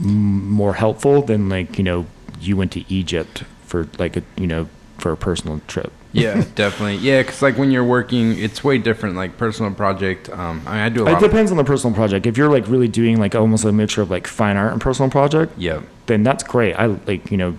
[0.00, 2.06] m- more helpful than like you know
[2.40, 4.68] you went to Egypt for like a you know
[4.98, 5.92] for a personal trip.
[6.12, 6.96] yeah, definitely.
[6.96, 9.16] Yeah, because like when you're working, it's way different.
[9.16, 10.30] Like personal project.
[10.30, 11.22] Um, I mean, I do a It lot.
[11.22, 12.26] Of, depends on the personal project.
[12.26, 15.10] If you're like really doing like almost a mixture of like fine art and personal
[15.10, 15.80] project, yeah.
[16.06, 16.74] then that's great.
[16.74, 17.56] I like you know,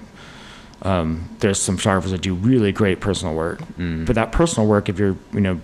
[0.83, 4.05] um, there's some photographers that do really great personal work, Mm.
[4.05, 5.59] but that personal work, if you're you know,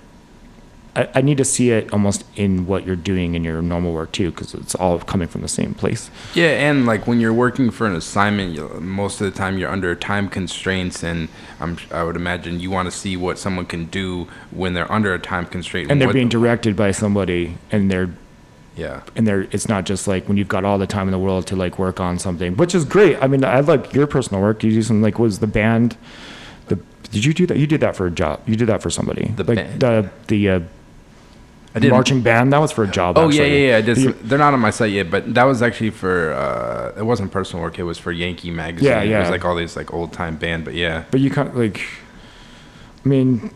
[0.95, 4.11] I, I need to see it almost in what you're doing in your normal work
[4.11, 6.09] too, because it's all coming from the same place.
[6.33, 9.69] Yeah, and like when you're working for an assignment, you, most of the time you're
[9.71, 11.29] under time constraints, and
[11.59, 15.13] I'm, I would imagine you want to see what someone can do when they're under
[15.13, 15.89] a time constraint.
[15.91, 18.09] And they're being directed by somebody, and they're
[18.75, 19.01] yeah.
[19.15, 21.45] and there it's not just like when you've got all the time in the world
[21.47, 24.63] to like work on something which is great i mean i like your personal work
[24.63, 25.97] you do some like was the band
[26.67, 26.79] the
[27.11, 29.27] did you do that you did that for a job you did that for somebody
[29.35, 29.79] The like band?
[29.81, 30.59] the the uh,
[31.73, 33.63] I did marching band that was for a job Oh yeah, actually.
[33.63, 33.77] yeah, yeah.
[33.77, 36.33] I did some- they're not on my site yet, but that was actually for.
[36.33, 37.79] Uh, it wasn't personal work.
[37.79, 38.89] It was for Yankee Magazine.
[38.89, 39.17] Yeah, yeah.
[39.17, 41.05] It was like all these like old time band, but yeah.
[41.11, 41.79] but you can't like
[43.03, 43.51] i mean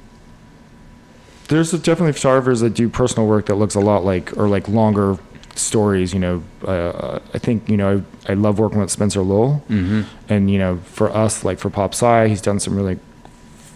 [1.49, 5.17] there's definitely photographers that do personal work that looks a lot like or like longer
[5.53, 9.63] stories you know uh, i think you know I, I love working with spencer lowell
[9.69, 10.01] Mm-hmm.
[10.27, 12.97] and you know for us like for pop sci he's done some really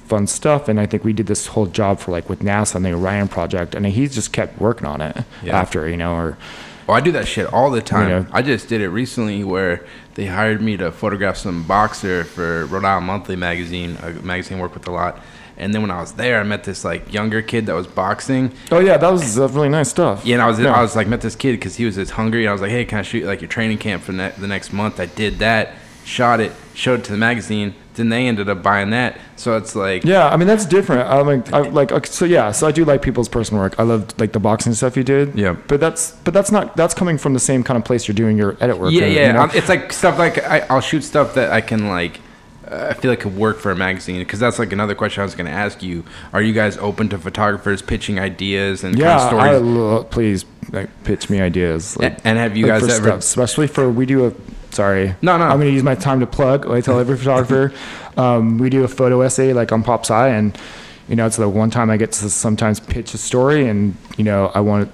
[0.09, 2.83] fun stuff and i think we did this whole job for like with nasa and
[2.85, 5.57] the orion project and he's just kept working on it Yeah.
[5.61, 6.37] after you know or
[6.87, 8.09] Oh, I do that shit all the time.
[8.09, 8.25] know.
[8.31, 9.85] I just did it recently where
[10.15, 14.61] they hired me to photograph some boxer for Rhode Island Monthly magazine, a magazine I
[14.61, 15.19] work with a lot.
[15.55, 18.51] And then when I was there, I met this like younger kid that was boxing.
[18.71, 20.71] oh yeah that was uh, really nice stuff Yeah, and I was Yeah.
[20.73, 22.41] I was like met this kid because he was just hungry.
[22.45, 24.47] And I was like, hey, can I shoot like your training camp for ne- the
[24.47, 24.99] next month?
[24.99, 25.75] I did that,
[26.09, 27.75] shot it, showed it to the magazine.
[27.93, 29.19] Then they ended up buying that.
[29.35, 32.67] So it's like, yeah i mean that's different i like i like so yeah so
[32.67, 35.55] i do like people's personal work i love like the boxing stuff you did Yeah.
[35.67, 38.37] but that's but that's not that's coming from the same kind of place you're doing
[38.37, 39.27] your edit work yeah, in, yeah.
[39.27, 39.41] you know?
[39.43, 42.19] Um, It's like stuff like I, I'll shoot stuff that I can like.
[42.69, 45.25] Uh, I feel like could work for a magazine because that's like another question I
[45.25, 46.03] was going to ask you.
[46.33, 50.03] Are you guys open to photographers pitching ideas and yeah kind of stories?
[50.11, 53.07] please like pitch me ideas like, and have you like guys ever?
[53.07, 54.33] stuff, especially for we do a
[54.71, 55.15] sorry.
[55.21, 55.45] No, no.
[55.45, 56.69] i'm going to use my time to plug.
[56.69, 57.73] I tell every photographer.
[58.17, 60.57] Um, we do a photo essay like on Pop Sci and
[61.07, 64.25] you know it's the one time i get to sometimes pitch a story and you
[64.25, 64.91] know i want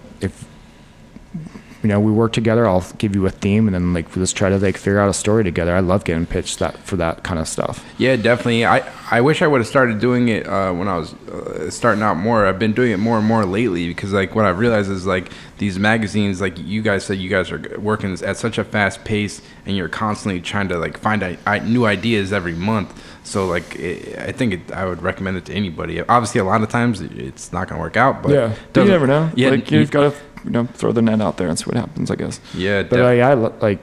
[1.86, 2.68] you know we work together.
[2.68, 5.14] I'll give you a theme, and then like let's try to like figure out a
[5.14, 5.76] story together.
[5.76, 7.86] I love getting pitched that for that kind of stuff.
[8.00, 8.66] Yeah, definitely.
[8.66, 8.82] I,
[9.12, 12.18] I wish I would have started doing it uh, when I was uh, starting out
[12.18, 12.48] more.
[12.48, 15.32] I've been doing it more and more lately because like what I've realized is like
[15.60, 19.44] these magazines, like you guys said, you guys are working at such a fast pace,
[19.68, 23.00] and you're constantly trying to like find I, I, new ideas every month.
[23.24, 26.02] So like it, I think it, I would recommend it to anybody.
[26.02, 28.56] Obviously, a lot of times it's not gonna work out, but yeah,
[28.86, 29.30] you never know.
[29.36, 30.16] Yeah, like you- you've got to
[30.46, 32.10] you know throw the net out there and see what happens.
[32.10, 32.40] I guess.
[32.54, 33.80] yeah, But def- uh, yeah, I like,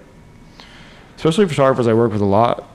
[1.17, 2.69] especially photographers I work with a lot,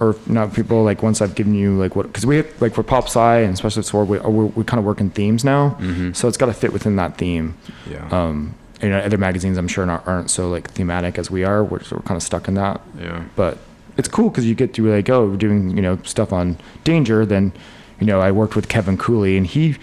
[0.00, 2.82] or not people like once I've given you like what because we have, like for
[2.82, 6.12] pop sci and especially sword we we, we kind of work in themes now, mm-hmm.
[6.12, 7.56] so it's got to fit within that theme.
[7.90, 11.44] yeah, Um, you know, other magazines I'm sure not, aren't so like thematic as we
[11.44, 11.62] are.
[11.64, 13.58] We're, so we're kind of stuck in that, yeah, but
[13.96, 17.24] it's cool because you get to like oh we're doing you know stuff on danger.
[17.24, 17.52] Then
[18.00, 19.76] you know I worked with Kevin Cooley and he.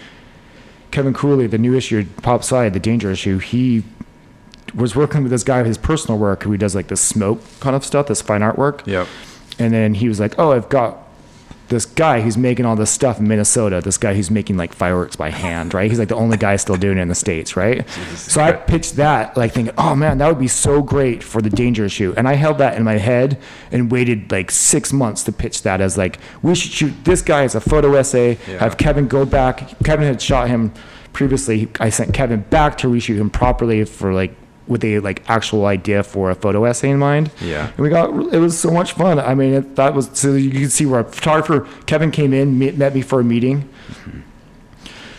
[0.92, 3.82] Kevin Cooley, the new issue, Pop Sci, the Danger issue, he
[4.74, 7.74] was working with this guy, his personal work, who he does like this smoke kind
[7.74, 8.86] of stuff, this fine artwork.
[8.86, 9.06] yep,
[9.58, 10.98] And then he was like, "Oh, I've got
[11.72, 13.80] this guy who's making all this stuff in Minnesota.
[13.80, 15.90] This guy who's making like fireworks by hand, right?
[15.90, 17.88] He's like the only guy still doing it in the states, right?
[18.14, 21.50] So I pitched that, like thinking, "Oh man, that would be so great for the
[21.50, 23.38] danger issue." And I held that in my head
[23.70, 27.44] and waited like six months to pitch that as like, we should shoot this guy
[27.44, 28.38] as a photo essay.
[28.46, 28.58] Yeah.
[28.58, 29.78] Have Kevin go back.
[29.82, 30.72] Kevin had shot him
[31.12, 31.68] previously.
[31.80, 34.34] I sent Kevin back to reshoot him properly for like
[34.72, 37.30] with a like actual idea for a photo essay in mind.
[37.40, 37.68] Yeah.
[37.68, 39.20] And we got it was so much fun.
[39.20, 42.58] I mean, it, that was so you could see where a photographer Kevin came in,
[42.58, 44.20] met, met me for a meeting, mm-hmm.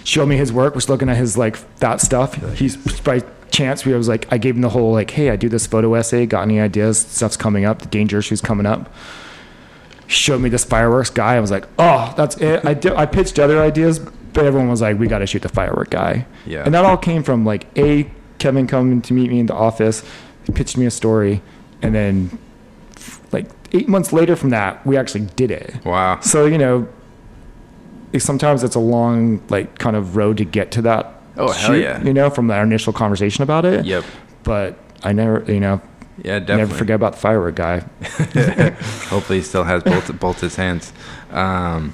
[0.04, 2.34] showed me his work, was looking at his like that stuff.
[2.58, 5.47] He's by chance we was like I gave him the whole like, hey, I do
[5.47, 6.26] this photo essay.
[6.26, 6.97] Got any ideas?
[6.97, 7.80] Stuff's coming up.
[7.80, 8.91] The danger issue's coming up.
[10.08, 11.36] Showed me this fireworks guy.
[11.36, 12.66] I was like, oh, that's it.
[12.66, 15.49] I did, I pitched other ideas, but everyone was like, we got to shoot the
[15.49, 16.26] firework guy.
[16.45, 16.64] Yeah.
[16.66, 18.10] And that all came from like a
[18.40, 20.04] Kevin coming to meet me in the office,
[20.46, 21.42] he pitched me a story,
[21.82, 22.38] and then
[23.32, 25.74] like eight months later from that, we actually did it.
[25.86, 26.88] wow, So you know,
[28.18, 31.14] sometimes it's a long like kind of road to get to that.
[31.38, 32.02] Oh, hell yeah.
[32.04, 33.86] You know, from our initial conversation about it.
[33.86, 34.04] yep,
[34.44, 35.82] But I never, you know,
[36.24, 36.58] yeah, definitely.
[36.58, 37.80] never forget about the firework guy.
[39.10, 40.94] Hopefully, he still has both both his hands.
[41.32, 41.94] Um,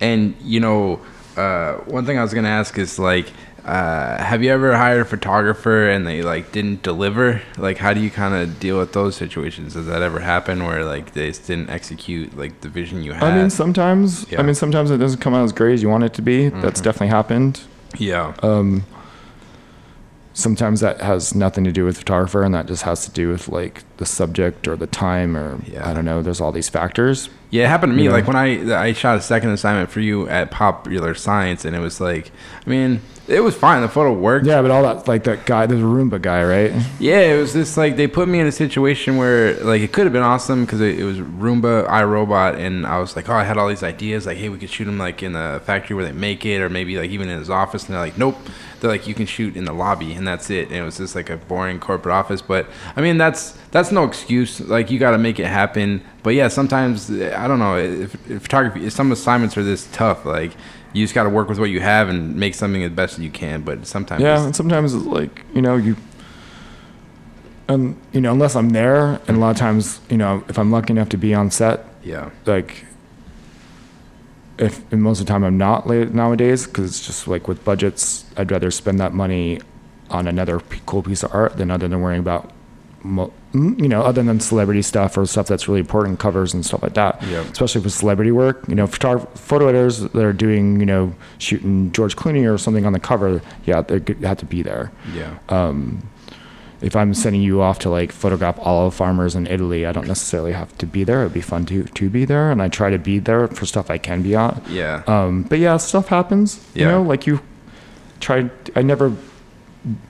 [0.00, 1.00] and you know,
[1.36, 3.26] uh, one thing I was gonna ask is like,
[3.64, 7.40] uh, have you ever hired a photographer and they like didn't deliver?
[7.56, 9.74] Like, how do you kind of deal with those situations?
[9.74, 13.22] Does that ever happen where like they just didn't execute like the vision you had?
[13.22, 14.26] I mean, sometimes.
[14.30, 14.40] Yeah.
[14.40, 16.48] I mean, sometimes it doesn't come out as great as you want it to be.
[16.48, 16.84] That's Mhm.
[16.84, 17.60] definitely happened.
[17.98, 18.84] yeah, Um,
[20.34, 23.48] sometimes that has nothing to do with photographer, and that just has to do with
[23.48, 25.88] like the subject or the time, or Yeah.
[25.88, 26.22] I don't know.
[26.22, 27.28] There's all these factors.
[27.50, 28.04] Yeah, it happened to me.
[28.04, 28.14] You know?
[28.16, 31.80] Like when I I shot a second assignment for you at Popular Science, and it
[31.80, 32.30] was like,
[32.66, 33.02] I mean,
[33.32, 33.82] it was fine.
[33.82, 34.46] The photo worked.
[34.46, 36.72] Yeah, but all that like that guy, the Roomba guy, right?
[37.00, 40.04] Yeah, it was just like they put me in a situation where like it could
[40.04, 43.44] have been awesome because it, it was Roomba iRobot, and I was like, oh, I
[43.44, 46.04] had all these ideas, like, hey, we could shoot him like in the factory where
[46.04, 48.36] they make it, or maybe like even in his office, and they're like, nope,
[48.82, 50.66] they're like, you can shoot in the lobby, and that's it.
[50.66, 52.66] And it was just like a boring corporate office, but
[52.96, 54.60] I mean, that's that's no excuse.
[54.60, 56.02] Like you got to make it happen.
[56.24, 60.52] But yeah, sometimes I don't know if, if photography, some assignments are this tough, like.
[60.94, 63.24] You just got to work with what you have and make something as best as
[63.24, 63.62] you can.
[63.62, 65.96] But sometimes, Yeah, and sometimes it's like you know you,
[67.66, 70.70] and you know unless I'm there, and a lot of times you know if I'm
[70.70, 72.84] lucky enough to be on set, yeah, like
[74.58, 77.64] if and most of the time I'm not late nowadays because it's just like with
[77.64, 79.60] budgets, I'd rather spend that money
[80.10, 82.50] on another p- cool piece of art than other than worrying about,
[83.02, 86.66] mo- mm, you know, other than celebrity stuff or stuff that's really important, covers and
[86.66, 87.22] stuff like that.
[87.22, 87.46] Yep.
[87.52, 91.90] Especially for celebrity work, you know, photog- photo editors that are doing, you know, shooting
[91.92, 95.38] George Clooney or something on the cover, yeah, they have to be there yeah.
[95.48, 96.02] um,
[96.82, 100.52] if I'm sending you off to like photograph olive farmers in Italy, I don't necessarily
[100.52, 101.20] have to be there.
[101.20, 103.88] It'd be fun to to be there, and I try to be there for stuff
[103.88, 104.60] I can be on.
[104.68, 105.02] Yeah.
[105.06, 106.64] Um, but yeah, stuff happens.
[106.74, 106.82] Yeah.
[106.82, 107.40] You know, like you
[108.20, 108.50] tried.
[108.76, 109.14] I never.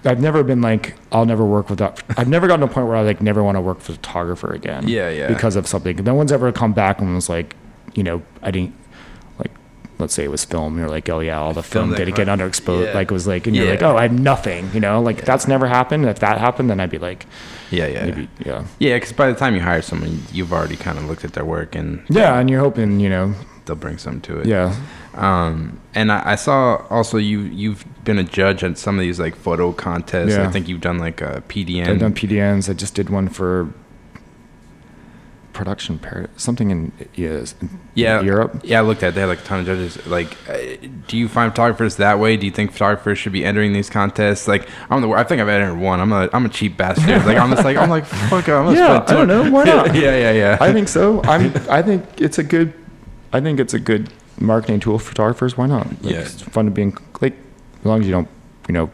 [0.05, 2.03] I've never been like I'll never work with that.
[2.18, 3.93] I've never gotten to a point where I like never want to work with a
[3.95, 4.87] photographer again.
[4.87, 5.29] Yeah, yeah.
[5.29, 5.97] Because of something.
[5.97, 7.57] No one's ever come back and was like,
[7.95, 8.75] you know, I didn't.
[10.03, 10.76] Let's say it was film.
[10.78, 12.86] You're like, oh yeah, all the Film film didn't get kind- underexposed.
[12.88, 12.92] yeah.
[12.92, 14.68] Like it was like, and you're like, oh, I have nothing.
[14.74, 16.05] You know, like that's never happened.
[16.05, 17.24] If that happened, then I'd be like,
[17.70, 18.05] yeah, yeah.
[18.05, 21.24] maybe, yeah, Yeah, because by the time you hire someone, you've already kind of looked
[21.24, 22.38] at their work and yeah.
[22.38, 23.34] And you're hoping, you know,
[23.64, 24.46] they'll bring something to it.
[24.46, 24.74] yeah,
[25.14, 29.20] Um, and I, I saw also you you've been a judge at some of these
[29.20, 30.34] like photo contests.
[30.34, 31.86] I think you've done like a PDN.
[31.88, 32.68] I've done PDNs.
[32.68, 33.72] I just did one for
[35.53, 37.46] production par something in in
[37.94, 38.61] Yeah, Europe.
[38.64, 39.09] Yeah, I looked at.
[39.11, 39.14] It.
[39.16, 40.07] They had like a ton of judges.
[40.07, 40.57] Like, uh,
[41.09, 42.36] do you find photographers that way?
[42.36, 44.48] Do you think photographers should be entering these contests?
[44.48, 45.11] Like, I'm the.
[45.11, 46.00] I think I've entered one.
[46.00, 46.28] I'm a.
[46.32, 47.24] I'm a cheap bastard.
[47.26, 48.48] Like, I'm just like I'm like fuck.
[48.48, 49.94] I'm Yeah, I don't know, why not?
[49.94, 50.59] yeah, yeah, yeah.
[50.61, 51.22] I think so.
[51.24, 51.53] I'm.
[51.68, 52.72] I think it's a good.
[53.32, 55.57] I think it's a good marketing tool for photographers.
[55.57, 55.86] Why not?
[56.03, 56.20] Like, Yeah.
[56.20, 56.96] It's fun to be in.
[57.20, 57.34] Like,
[57.80, 58.28] as long as you don't,
[58.68, 58.90] you know,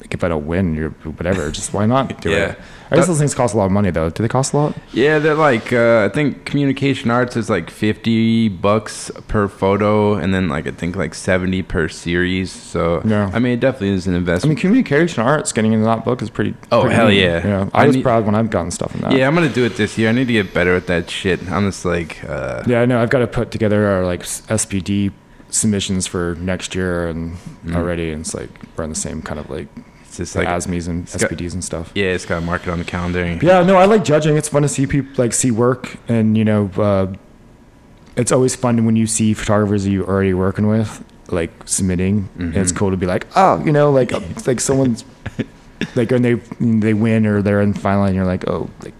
[0.00, 1.50] like if I don't win, you're whatever.
[1.50, 2.36] Just why not do Yeah.
[2.52, 2.58] it?
[2.90, 4.10] I guess those things cost a lot of money though.
[4.10, 4.76] Do they cost a lot?
[4.92, 10.32] Yeah, they're like uh, I think communication arts is like fifty bucks per photo, and
[10.32, 12.52] then like I think like seventy per series.
[12.52, 13.30] So Yeah.
[13.34, 14.50] I mean, it definitely is an investment.
[14.50, 16.54] I mean, communication arts getting into that book is pretty.
[16.70, 17.22] Oh, pretty hell neat.
[17.22, 17.68] yeah.
[17.74, 19.12] I, I was need- proud when I've gotten stuff in that.
[19.12, 20.08] yeah, I'm gonna do it this year.
[20.08, 21.40] I need to get better at that shit.
[21.50, 23.02] I'm just like, uh, Yeah, I know.
[23.02, 25.12] I've got to put together our like SPD
[25.48, 27.74] submissions for next year and Mm.
[27.76, 29.66] already, and it's like we're on the same kind of like
[30.20, 31.92] it's just like, ASMEs and got- SPDs and stuff.
[31.94, 33.24] yeah, it's got to mark it on the calendar.
[33.42, 34.36] Yeah, no, I like judging.
[34.36, 37.12] It's fun to see people like see work, and you know, uh,
[38.16, 42.28] it's always fun when you see photographers that you're already working with, like submitting.
[42.38, 45.04] And it's cool to be like, oh, you know, like it's like someone's
[45.94, 48.94] like and they they win or they're in the final, and you're like, oh, like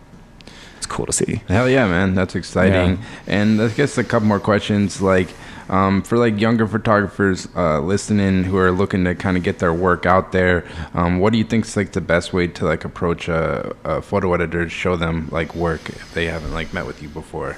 [0.77, 1.41] it's cool to see.
[1.49, 2.99] Hell yeah, man, that's exciting.
[3.27, 5.29] And I guess a couple more questions, like
[5.69, 9.73] um, for like younger photographers uh, listening who are looking to kind of get their
[9.75, 10.65] work out there.
[10.95, 14.03] Um, what do you think is like the best way to like approach a, a
[14.03, 17.57] photo editor to show them like work if they haven't like met with you before?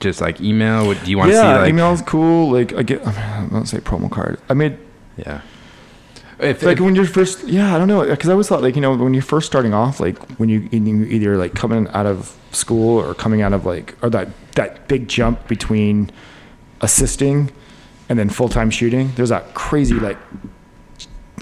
[0.00, 0.86] Just like email.
[0.86, 1.60] What do you want to yeah, see?
[1.60, 2.50] Like, email's cool.
[2.50, 4.40] Like I get, I don't say promo card.
[4.48, 4.78] I made
[5.16, 5.42] Yeah.
[6.38, 8.74] If, like if- when you're first yeah i don't know because i always thought like
[8.74, 12.06] you know when you're first starting off like when you, you either like coming out
[12.06, 16.10] of school or coming out of like or that that big jump between
[16.80, 17.50] assisting
[18.08, 20.18] and then full-time shooting there's that crazy like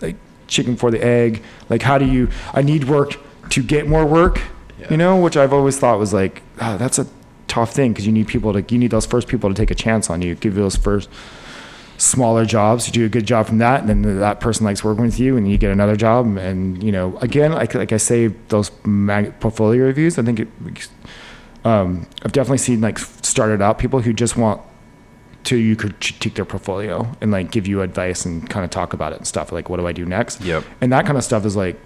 [0.01, 3.17] like chicken for the egg like how do you i need work
[3.51, 4.41] to get more work
[4.79, 4.91] Yeah.
[4.91, 7.07] you know which i've always thought was like oh, that's a
[7.49, 9.75] tough thing because you need people to you need those first people to take a
[9.75, 11.09] chance on you give you those first
[11.99, 12.89] smaller jobs.
[12.89, 15.37] You do a good job from that, and then that person likes working with you,
[15.37, 16.37] and you get another job.
[16.37, 20.19] And you know, again, like like I say, those mag- portfolio reviews.
[20.19, 20.49] I think it,
[21.65, 24.61] um, I've definitely seen like started out people who just want
[25.45, 28.93] to you could critique their portfolio and like give you advice and kind of talk
[28.93, 29.51] about it and stuff.
[29.53, 30.41] Like, what do I do next?
[30.41, 30.65] Yep.
[30.81, 31.79] And that kind of stuff is like.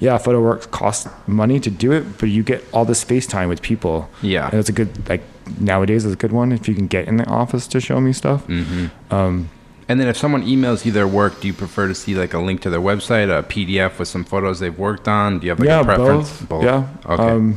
[0.00, 3.48] Yeah, photo work costs money to do it, but you get all this face time
[3.48, 4.08] with people.
[4.22, 4.48] Yeah.
[4.48, 5.22] And it's a good like
[5.58, 8.12] nowadays is a good one if you can get in the office to show me
[8.12, 8.44] stuff.
[8.44, 9.50] hmm Um,
[9.88, 12.38] And then if someone emails you their work, do you prefer to see like a
[12.38, 15.40] link to their website, a PDF with some photos they've worked on?
[15.40, 16.42] Do you have like yeah, a preference?
[16.42, 16.62] both.
[16.62, 16.86] Yeah.
[17.04, 17.20] Okay.
[17.20, 17.56] Um,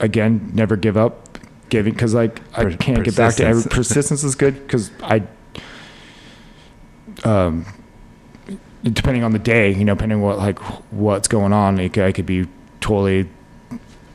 [0.00, 1.24] again, never give up.
[1.70, 4.24] Giving because like I Per- can't get back to every persistence.
[4.24, 5.22] is good because I.
[7.24, 7.66] Um,
[8.84, 10.58] depending on the day, you know, depending what like
[10.92, 12.46] what's going on, could- I could be
[12.80, 13.28] totally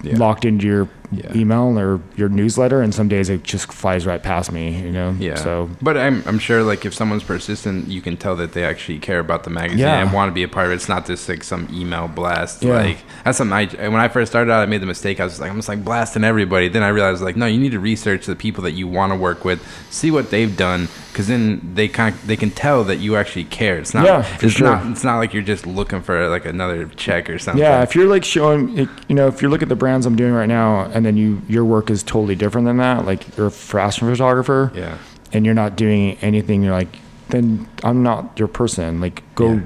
[0.02, 0.18] Yeah.
[0.18, 1.36] locked into your Yeah.
[1.36, 4.80] email or your newsletter, and some days it just flies right past me.
[4.82, 5.16] You know.
[5.20, 5.36] Yeah.
[5.36, 9.00] So but I'm, I'm sure like if someone's persistent, you can tell that they actually
[9.00, 10.00] care about the magazine Yeah.
[10.02, 10.76] and want to be a part of it.
[10.76, 12.64] It's not just like some email blast.
[12.64, 12.74] Yeah.
[12.82, 15.20] Like that's something I when I first started out, I made the mistake.
[15.20, 16.68] I was just like I'm just like blasting everybody.
[16.68, 19.18] Then I realized like no, you need to research the people that you want to
[19.18, 23.16] work with, see what they've done, because then they kind they can tell that you
[23.16, 23.78] actually care.
[23.78, 24.68] It's not Yeah, it's sure.
[24.68, 27.62] not it's not like you're just looking for like another check or something.
[27.62, 30.34] Yeah, if you're like showing, you know, if you look at the brands I'm doing
[30.34, 33.52] right now, and then you your work is totally different than that, like you're a
[33.52, 34.98] fashion photographer, yeah.
[35.32, 37.00] and you're not doing anything, you're like,
[37.30, 39.00] then I'm not your person.
[39.02, 39.60] Like, go Yeah.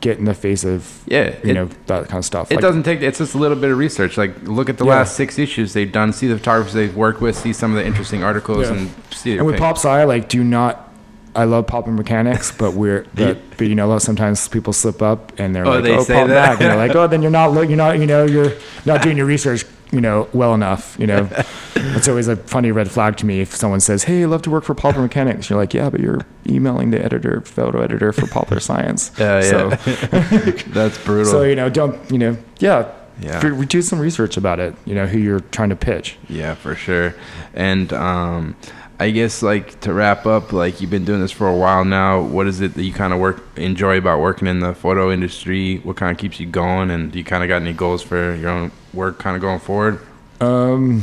[0.00, 2.50] get in the face of, Yeah, you it- know, that kind of stuff.
[2.50, 3.02] It Like, doesn't take.
[3.02, 4.16] It's just a little bit of research.
[4.16, 4.90] Like look at the Yeah.
[4.96, 6.12] last six issues they've done.
[6.12, 7.36] See the photographers they've worked with.
[7.36, 8.74] See some of the interesting articles Yeah.
[8.76, 9.36] and see.
[9.38, 9.58] And with.
[9.58, 10.88] Pop Sci, like, do not.
[11.34, 15.54] I love Popular Mechanics, but we're but, but you know sometimes people slip up and
[15.54, 16.50] they're Oh, like, they oh, say pop that?
[16.52, 18.52] and they're like, oh, then you're not you're not, you know, you're
[18.84, 21.28] not doing your research, you know, well enough, you know.
[21.74, 24.50] It's always a funny red flag to me if someone says, hey, I love to
[24.50, 25.50] work for Popular Mechanics.
[25.50, 29.10] You're like, yeah, but you're emailing the editor, photo editor for Popular Science.
[29.18, 30.52] Uh, So, yeah.
[30.68, 31.32] That's brutal.
[31.32, 32.92] so you know, don't you know, yeah.
[33.20, 33.40] Yeah.
[33.40, 34.74] Do do some research about it.
[34.84, 36.16] You know who you're trying to pitch.
[36.28, 37.14] yeah, for sure.
[37.54, 38.54] And um,
[39.02, 42.22] I guess like to wrap up, like you've been doing this for a while now.
[42.22, 45.78] What is it that you kind of work enjoy about working in the photo industry?
[45.78, 46.88] What kind of keeps you going?
[46.88, 49.58] And do you kind of got any goals for your own work kind of going
[49.58, 49.98] forward?
[50.40, 51.02] Um,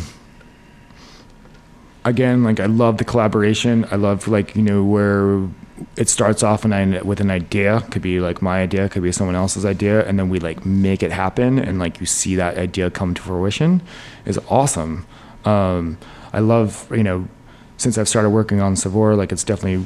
[2.06, 3.86] again, like I love the collaboration.
[3.92, 5.50] I love like you know where
[5.98, 9.12] it starts off and I with an idea could be like my idea, could be
[9.12, 12.58] someone else's idea, and then we like make it happen, and like you see that
[12.58, 13.82] idea come to fruition,
[14.26, 15.06] is awesome.
[15.44, 15.98] Um,
[16.32, 17.28] I love you know
[17.80, 19.84] since I've started working on Saveur, like it's definitely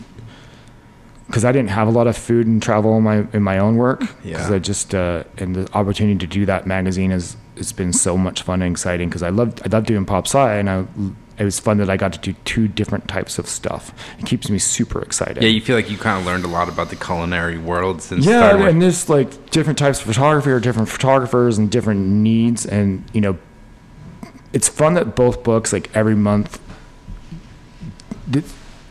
[1.27, 3.77] because I didn't have a lot of food and travel in my in my own
[3.77, 4.53] work because Yeah.
[4.55, 8.41] I just uh, and the opportunity to do that magazine is it's been so much
[8.41, 10.85] fun and exciting because I love I love doing pop sci and I
[11.35, 13.91] it was fun that I got to do two different types of stuff.
[14.19, 15.41] It keeps me super excited.
[15.41, 18.23] Yeah, you feel like you kind of learned a lot about the culinary world since
[18.25, 18.67] yeah, starting.
[18.67, 23.21] and there's like different types of photography or different photographers and different needs, and you
[23.21, 23.37] know,
[24.51, 26.59] it's fun that both books like every month.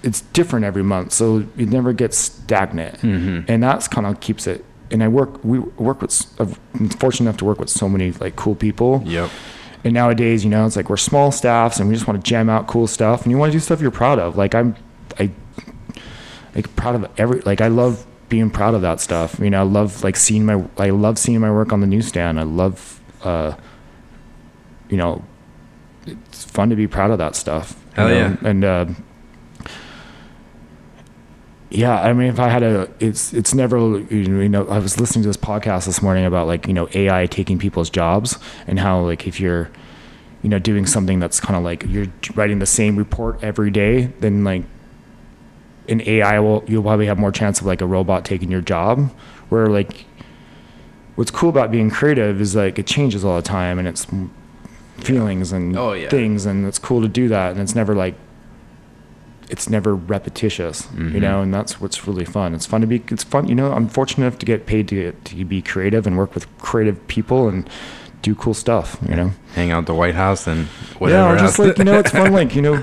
[0.04, 3.50] It's, different every month, so it never gets stagnant, Mm-hmm.
[3.50, 4.64] and that's kind of keeps it.
[4.90, 6.12] And I work, we work with.
[6.40, 9.02] I'm fortunate enough to work with so many like cool people.
[9.06, 9.30] Yep.
[9.84, 12.50] And nowadays, you know, it's like we're small staffs and we just want to jam
[12.50, 14.36] out cool stuff and you want to do stuff you're proud of.
[14.36, 14.76] Like I'm
[15.18, 15.30] I
[16.54, 19.38] like proud of every like I love being proud of that stuff.
[19.40, 22.38] You know, I love like seeing my I love seeing my work on the newsstand.
[22.38, 23.54] I love uh
[24.88, 25.24] you know
[26.06, 27.82] it's fun to be proud of that stuff.
[27.94, 28.14] Hell know?
[28.14, 28.36] yeah.
[28.48, 28.86] And uh
[31.74, 33.78] yeah, I mean, if I had a, it's it's never,
[34.10, 37.26] you know, I was listening to this podcast this morning about like you know AI
[37.26, 39.70] taking people's jobs and how like if you're,
[40.42, 44.12] you know, doing something that's kind of like you're writing the same report every day,
[44.20, 44.64] then like,
[45.88, 49.10] in AI will you'll probably have more chance of like a robot taking your job,
[49.48, 50.04] where like,
[51.16, 54.06] what's cool about being creative is like it changes all the time and it's
[54.98, 56.08] feelings and Oh, yeah.
[56.10, 58.14] things and it's cool to do that and it's never like
[59.52, 61.14] it's never repetitious, Mm-hmm.
[61.14, 62.54] you know, and that's what's really fun.
[62.54, 65.12] It's fun to be, it's fun, you know, I'm fortunate enough to get paid to,
[65.12, 67.68] to be creative and work with creative people and
[68.22, 69.32] do cool stuff, you know?
[69.54, 70.66] Hang out at the White House and
[70.98, 71.68] whatever yeah, or just else.
[71.68, 72.82] like, you know, it's fun, like, you know,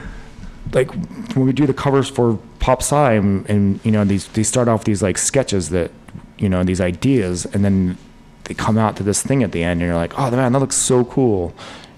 [0.73, 0.89] like
[1.33, 4.67] when we do the covers for Pop Sci and, and, you know, these, they start
[4.67, 5.91] off these like sketches that,
[6.37, 7.97] you know, these ideas and then
[8.43, 10.59] they come out to this thing at the end and you're like, oh man, that
[10.59, 11.53] looks so cool.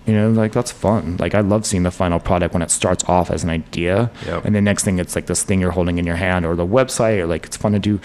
[0.08, 1.18] You know, like that's fun.
[1.18, 4.46] Like I love seeing the final product when it starts off as an idea, Yep.
[4.46, 6.66] and the next thing it's like this thing you're holding in your hand or the
[6.66, 8.00] website, or like it's fun to do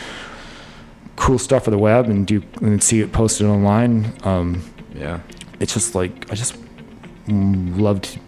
[1.16, 4.12] cool stuff for the web and do and see it posted online.
[4.24, 4.62] Um,
[4.94, 5.20] yeah.
[5.58, 6.56] it's just like I just
[7.28, 8.18] love to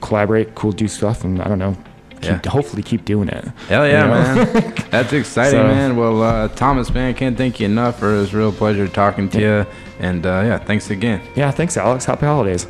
[0.00, 1.76] collaborate, cool, do stuff, and I don't know,
[2.20, 2.50] keep, Yeah.
[2.50, 3.44] hopefully keep doing it.
[3.68, 4.52] Hell yeah, You know?
[4.52, 4.74] man.
[4.90, 5.96] That's exciting, So- man.
[5.96, 7.98] Well, uh, Thomas, man, can't thank you enough.
[7.98, 9.66] For it was a real pleasure talking to you.
[9.98, 11.20] And uh, yeah, thanks again.
[11.34, 12.04] Yeah, thanks, Alex.
[12.04, 12.64] Happy holidays.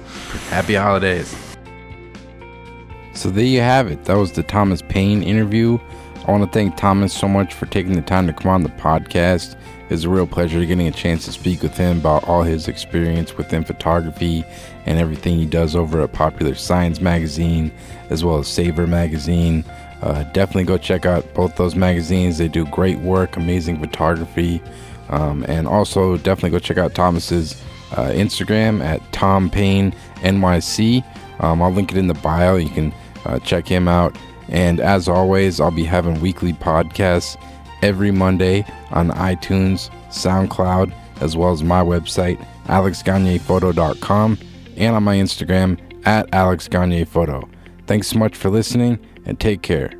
[0.48, 1.36] Happy holidays.
[3.12, 4.04] So there you have it.
[4.04, 5.78] That was the Thomas Payne interview.
[6.26, 8.68] I want to thank Thomas so much for taking the time to come on the
[8.68, 9.56] podcast.
[9.90, 13.36] It's a real pleasure getting a chance to speak with him about all his experience
[13.36, 14.44] within photography
[14.84, 17.72] and everything he does over at Popular Science Magazine,
[18.10, 19.64] as well as Saveur Magazine.
[20.02, 22.38] Uh, definitely go check out both those magazines.
[22.38, 24.62] They do great work, amazing photography.
[25.08, 27.60] Um, and also definitely go check out Thomas's
[27.92, 31.04] uh, Instagram at Thom Payne NYC.
[31.40, 32.56] Um, I'll link it in the bio.
[32.56, 32.92] You can
[33.24, 34.16] uh, check him out.
[34.48, 37.36] And as always, I'll be having weekly podcasts
[37.82, 44.38] every Monday on iTunes, SoundCloud, as well as my website, alexgagnephoto.com,
[44.76, 47.48] and on my Instagram at alexgagnephoto.
[47.86, 49.92] Thanks so much for listening and take care.